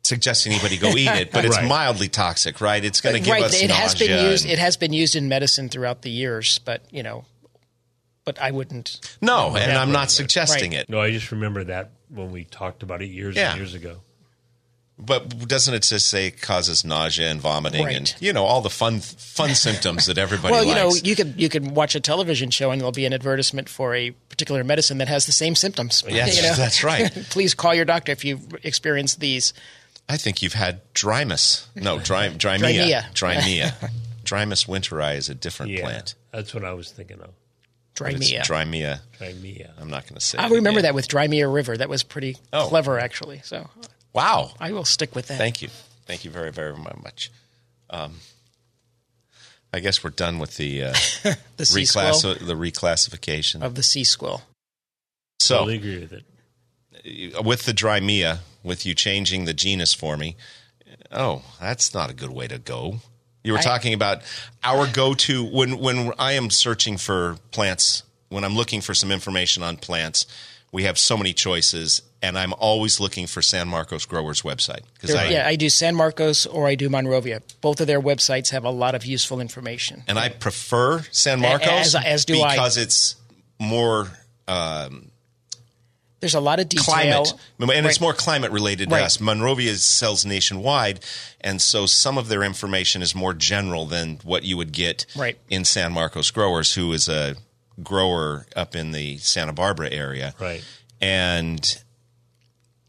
[0.04, 1.68] suggesting anybody go eat it, but it's Right.
[1.68, 2.84] mildly toxic, right?
[2.84, 3.44] It's going to give right.
[3.44, 4.44] us it has been nausea used.
[4.46, 7.26] and- It has been used in medicine throughout the years, but you know,
[8.26, 9.00] but I wouldn't.
[9.22, 10.82] no, and I'm not suggesting Right.
[10.82, 10.90] it.
[10.90, 13.52] No, I just remember that when we talked about it years Yeah.
[13.52, 14.02] and years ago.
[15.02, 17.96] But doesn't it just say it causes nausea and vomiting Right.
[17.96, 21.36] and you know all the fun fun symptoms that everybody Well, you know, you could
[21.40, 24.98] you could watch a television show and there'll be an advertisement for a particular medicine
[24.98, 26.04] that has the same symptoms.
[26.08, 26.54] Yes, You know?
[26.56, 27.10] that's right.
[27.30, 29.54] Please call your doctor if you've experienced these.
[30.10, 31.68] I think you've had drimys.
[31.76, 33.04] No, dry, drimia.
[33.14, 33.14] Drimia.
[33.14, 33.92] Drimia.
[34.26, 35.82] Drimys winteri is a different Yeah.
[35.82, 36.16] plant.
[36.32, 37.30] That's what I was thinking of.
[37.98, 38.42] But it's Drimia.
[38.42, 39.00] Drimia.
[39.18, 39.74] Crimea.
[39.80, 40.38] I'm not going to say.
[40.38, 40.84] I remember again.
[40.84, 41.78] that with Drimia River.
[41.78, 42.68] That was pretty Oh.
[42.68, 43.42] clever, actually.
[43.44, 43.70] So
[44.14, 44.52] Wow.
[44.60, 45.38] I will stick with that.
[45.38, 45.70] Thank you.
[46.06, 47.32] Thank you very, very much.
[47.90, 48.16] Um,
[49.74, 50.94] I guess we're done with the uh,
[51.58, 53.62] The reclass- the reclassification.
[53.62, 54.42] of the sea squill.
[55.40, 57.46] So Totally agree with it.
[57.46, 60.36] with the Drimia, with you changing the genus for me,
[61.12, 62.96] oh, that's not a good way to go.
[63.44, 64.24] You were I- talking about
[64.64, 69.62] our go-to when when I am searching for plants, when I'm looking for some information
[69.64, 70.26] on plants,
[70.72, 75.16] we have so many choices, and I'm always looking for San Marcos Growers website because
[75.16, 77.42] I yeah, I do San Marcos or I do Monrovia.
[77.62, 80.04] Both of their websites have a lot of useful information.
[80.08, 82.54] and I prefer San Marcos as- as do I.
[82.56, 83.16] because it's
[83.60, 84.10] more
[84.48, 85.12] um,
[86.22, 86.84] There's a lot of detail.
[86.84, 89.04] climate, and it's more climate related to Right.
[89.06, 89.20] us.
[89.22, 91.00] Monrovia sells nationwide,
[91.40, 95.38] and so some of their information is more general than what you would get Right.
[95.50, 97.36] in San Marcos Growers, who is a
[97.84, 100.64] grower up in the Santa Barbara area, Right.
[101.02, 101.82] and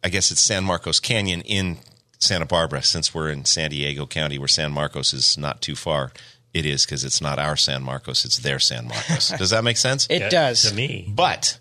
[0.02, 1.78] I guess it's San Marcos Canyon in
[2.18, 2.82] Santa Barbara.
[2.82, 6.12] Since we're in San Diego County, where San Marcos is not too far.
[6.52, 9.28] It is because it's not our San Marcos; it's their San Marcos.
[9.38, 10.06] Does that make sense?
[10.10, 10.62] It Yeah, does.
[10.62, 11.06] To me.
[11.08, 11.58] But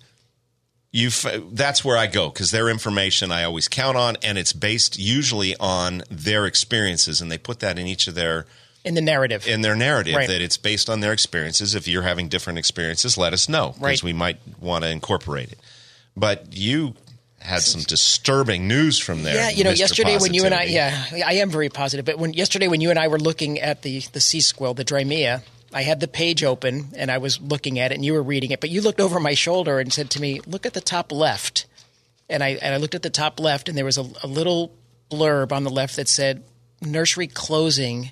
[0.91, 1.11] you
[1.51, 5.55] that's where I go because their information I always count on, and it's based usually
[5.57, 8.47] on their experiences, and they put that in each of their
[8.85, 9.47] in the narrative.
[9.47, 10.27] in their narrative Right.
[10.27, 11.75] that it's based on their experiences.
[11.75, 14.03] If you're having different experiences, let us know because Right.
[14.03, 15.59] we might want to incorporate it.
[16.15, 16.95] But you
[17.39, 19.35] had some disturbing news from there.
[19.35, 19.77] Yeah, you know, Mr.
[19.79, 22.05] yesterday when you and I, yeah, I am very positive.
[22.05, 24.83] But when yesterday when you and I were looking at the the sea squill, the
[24.85, 25.41] Drimia,
[25.73, 28.51] I had the page open and I was looking at it, and you were reading
[28.51, 28.59] it.
[28.59, 31.65] But you looked over my shoulder and said to me, "Look at the top left."
[32.29, 34.71] And I and I looked at the top left, and there was a, a little
[35.09, 36.43] blurb on the left that said
[36.81, 38.11] "Nursery closing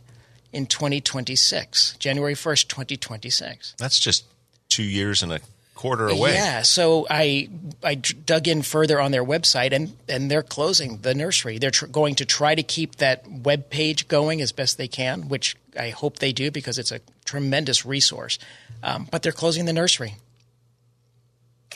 [0.54, 4.26] in 2026, January 1st, 2026." that's just
[4.70, 5.40] two years and a
[5.76, 6.34] quarter away.
[6.34, 7.50] Yeah, so I
[7.84, 11.60] I dug in further on their website, and and they're closing the nursery.
[11.60, 15.30] They're tr- going to try to keep that web page going as best they can,
[15.30, 18.40] which I hope they do because it's a tremendous resource.
[18.84, 20.16] Um, but they're closing the nursery.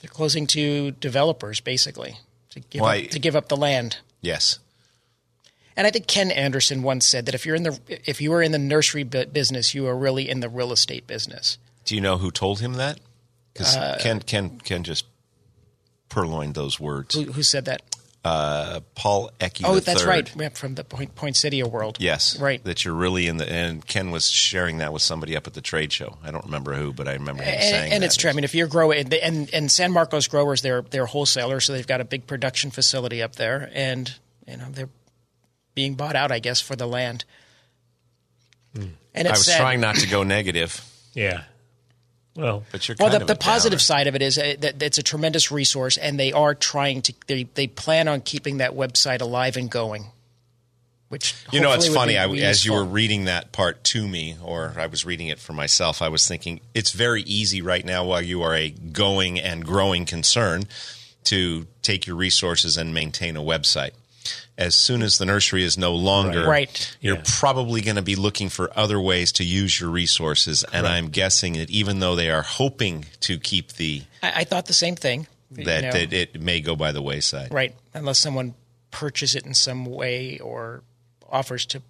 [0.02, 2.18] They're closing to developers, basically,
[2.50, 3.98] to give Why- up, to give up the land.
[4.22, 4.58] Yes.
[5.78, 8.42] And I think Ken Andersen once said that if you're in the if you are
[8.42, 11.58] in the nursery bu- business, you are really in the real estate business.
[11.86, 13.00] Do you know who told him that?
[13.54, 15.06] Because Uh, Ken, Ken, Ken just
[16.10, 17.16] purloined those words.
[17.16, 17.82] Who, who said that?
[18.24, 19.62] Uh, Paul Ecke.
[19.66, 21.98] Oh, the that's right, yeah, from the Point, Poinsettia world.
[22.00, 22.64] Yes, right.
[22.64, 23.52] That you're really in the.
[23.52, 26.20] And Ken was sharing that with somebody up at the trade show.
[26.24, 28.06] I don't remember who, but I remember him and, saying and that.
[28.06, 28.30] it's true.
[28.30, 31.88] I mean, if you're growing, and and San Marcos growers, they're they're wholesalers, so they've
[31.88, 34.14] got a big production facility up there, and
[34.48, 34.90] you know they're
[35.76, 37.26] being bought out, I guess, for the land.
[39.14, 39.60] And I it's was sad.
[39.60, 40.82] trying not to go negative,
[41.14, 41.44] Yeah.
[42.34, 43.84] Well, but you're Well, the, of the a positive downer.
[43.84, 47.14] side of it is uh, that it's a tremendous resource, and they are trying to.
[47.28, 50.06] They they plan on keeping that website alive and going.
[51.10, 52.18] Which You know, it's funny.
[52.18, 55.52] I, as you were reading that part to me, or I was reading it for
[55.52, 59.66] myself, I was thinking it's very easy right now while you are a going and
[59.66, 60.64] growing concern
[61.26, 63.92] to take your resources and maintain a website.
[64.62, 66.96] As soon as the nursery is no longer, Right.
[67.02, 67.24] you're Yeah.
[67.40, 70.64] probably going to be looking for other ways to use your resources.
[70.72, 74.68] And I'm guessing that even though they are hoping to keep the I, I thought
[74.68, 75.28] the same thing.
[75.56, 75.92] you that, know.
[75.92, 77.52] that it may go by the wayside.
[77.54, 77.74] Right.
[77.94, 78.54] Unless someone
[78.92, 80.84] purchase it in some way or
[81.30, 81.82] offers to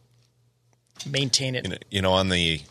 [1.05, 1.65] maintain it.
[1.65, 2.61] you know, you know, on the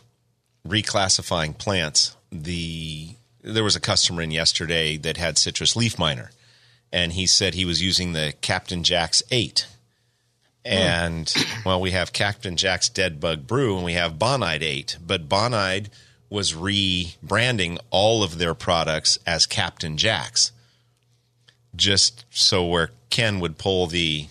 [0.67, 3.09] reclassifying plants, the
[3.43, 6.31] there was a customer in yesterday that had citrus leaf miner,
[6.91, 9.67] and he said he was using the Captain Jack's eight.
[10.63, 11.33] And
[11.65, 15.89] well, we have Captain Jack's Dead Bug Brew, and we have Bonide Eight, but Bonide
[16.29, 20.51] was rebranding all of their products as Captain Jack's,
[21.75, 24.27] just so where Ken would pull the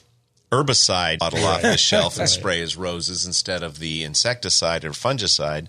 [0.50, 5.66] herbicide bottle off the shelf and spray his roses instead of the insecticide or fungicide,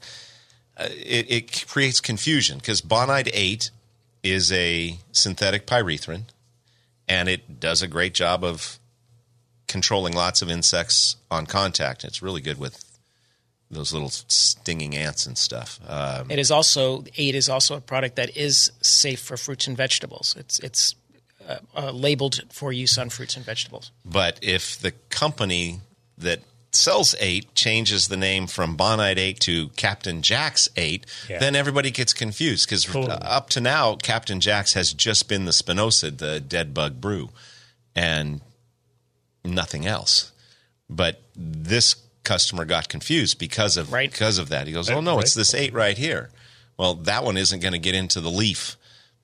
[0.78, 3.70] uh, it, it creates confusion because Bonide 8
[4.24, 6.24] is a synthetic pyrethrin
[7.08, 8.80] and it does a great job of
[9.72, 12.04] controlling lots of insects on contact.
[12.04, 12.84] It's really good with
[13.70, 15.80] those little stinging ants and stuff.
[15.88, 19.78] Um, It is also eight is also a product that is safe for fruits and
[19.78, 20.36] vegetables.
[20.38, 20.96] It's it's
[21.48, 23.92] uh, uh, labeled for use on fruits and vegetables.
[24.06, 25.80] But if the company
[26.18, 26.40] that
[26.74, 31.40] sells 8 changes the name from Bonide 8 to Captain Jack's 8, Yeah.
[31.40, 33.12] then everybody gets confused because Totally.
[33.12, 37.30] up to now, Captain Jack's has just been the Spinosad, the dead bug brew,
[37.96, 38.40] and
[39.44, 40.32] nothing else.
[40.90, 44.12] But this customer got confused because of Right.
[44.12, 44.68] because of that.
[44.68, 46.30] He goes, "Oh no, it's this 8 right here."
[46.78, 48.76] Well, that one isn't going to get into the leaf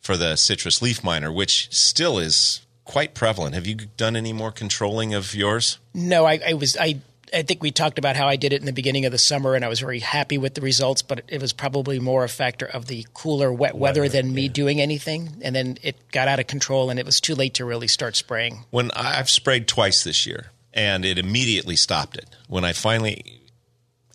[0.02, 3.56] for the citrus leaf miner, which still is quite prevalent.
[3.56, 5.78] Have you done any more controlling of yours?
[5.94, 7.00] No, I, I was I
[7.34, 9.56] I think we talked about how I did it in the beginning of the summer,
[9.56, 11.02] and I was very happy with the results.
[11.02, 14.50] But it was probably more a factor of the cooler, wet weather, Weather, than me
[14.50, 15.38] doing anything.
[15.42, 18.16] And then it got out of control, and it was too late to really start
[18.16, 18.66] spraying.
[18.70, 22.26] when I've sprayed twice this year, and it immediately stopped it.
[22.48, 23.42] When I finally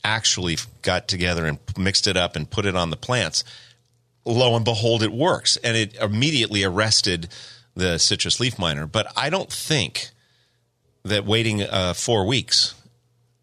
[0.04, 3.44] actually got together and mixed it up and put it on the plants,
[4.24, 7.28] lo and behold, it works, and it immediately arrested
[7.74, 8.86] the citrus leaf miner.
[8.86, 10.10] But I don't think
[11.04, 12.74] that waiting uh, four weeks,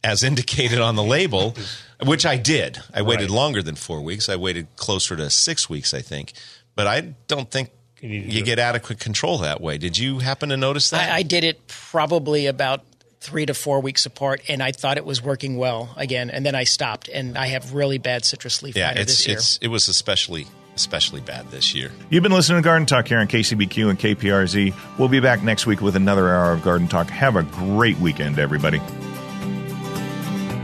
[0.03, 1.55] as indicated on the label,
[2.05, 3.35] which I did, I waited Right.
[3.35, 4.29] longer than four weeks.
[4.29, 6.33] I waited closer to six weeks, I think.
[6.75, 7.69] But I don't think
[8.01, 9.77] You you get adequate control that way.
[9.77, 11.11] Did you happen to notice that?
[11.11, 12.83] I, I did it probably about
[13.19, 16.29] three to four weeks apart, and I thought it was working well again.
[16.29, 19.37] And then I stopped, and I have really bad citrus leaf yeah, it's this year.
[19.37, 21.91] it's it was especially especially bad this year.
[22.09, 24.73] You've been listening to Garden Talk here on KCBQ and KPRZ.
[24.97, 27.09] We'll be back next week with another hour of Garden Talk.
[27.09, 28.79] Have a great weekend, everybody.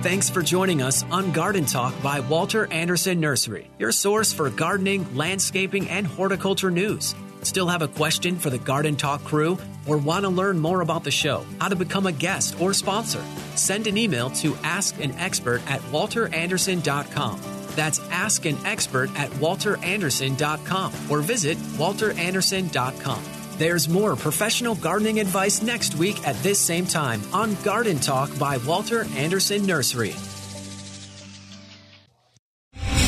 [0.06, 5.16] Thanks for joining us on Garden Talk by Walter Andersen Nursery, your source for gardening,
[5.16, 7.16] landscaping, and horticulture news.
[7.42, 11.04] Still have a question for the Garden Talk crew or want to learn more about
[11.04, 13.24] the show, how to become a guest or sponsor?
[13.56, 17.42] Send an email to askanexpert at walterandersen.com.
[17.70, 23.24] That's ask an expert at walterandersen.com or visit walterandersen.com.
[23.58, 28.58] There's more professional gardening advice next week at this same time on Garden Talk by
[28.58, 30.14] Walter Andersen Nursery.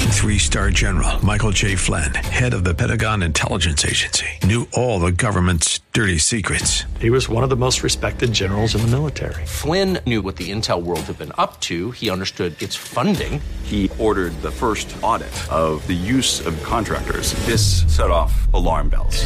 [0.07, 1.75] Three star general Michael J.
[1.75, 6.83] Flynn, head of the Pentagon Intelligence Agency, knew all the government's dirty secrets.
[7.01, 9.45] He was one of the most respected generals in the military.
[9.45, 11.91] Flynn knew what the intel world had been up to.
[11.91, 13.41] He understood its funding.
[13.63, 17.33] He ordered the first audit of the use of contractors.
[17.45, 19.25] This set off alarm bells.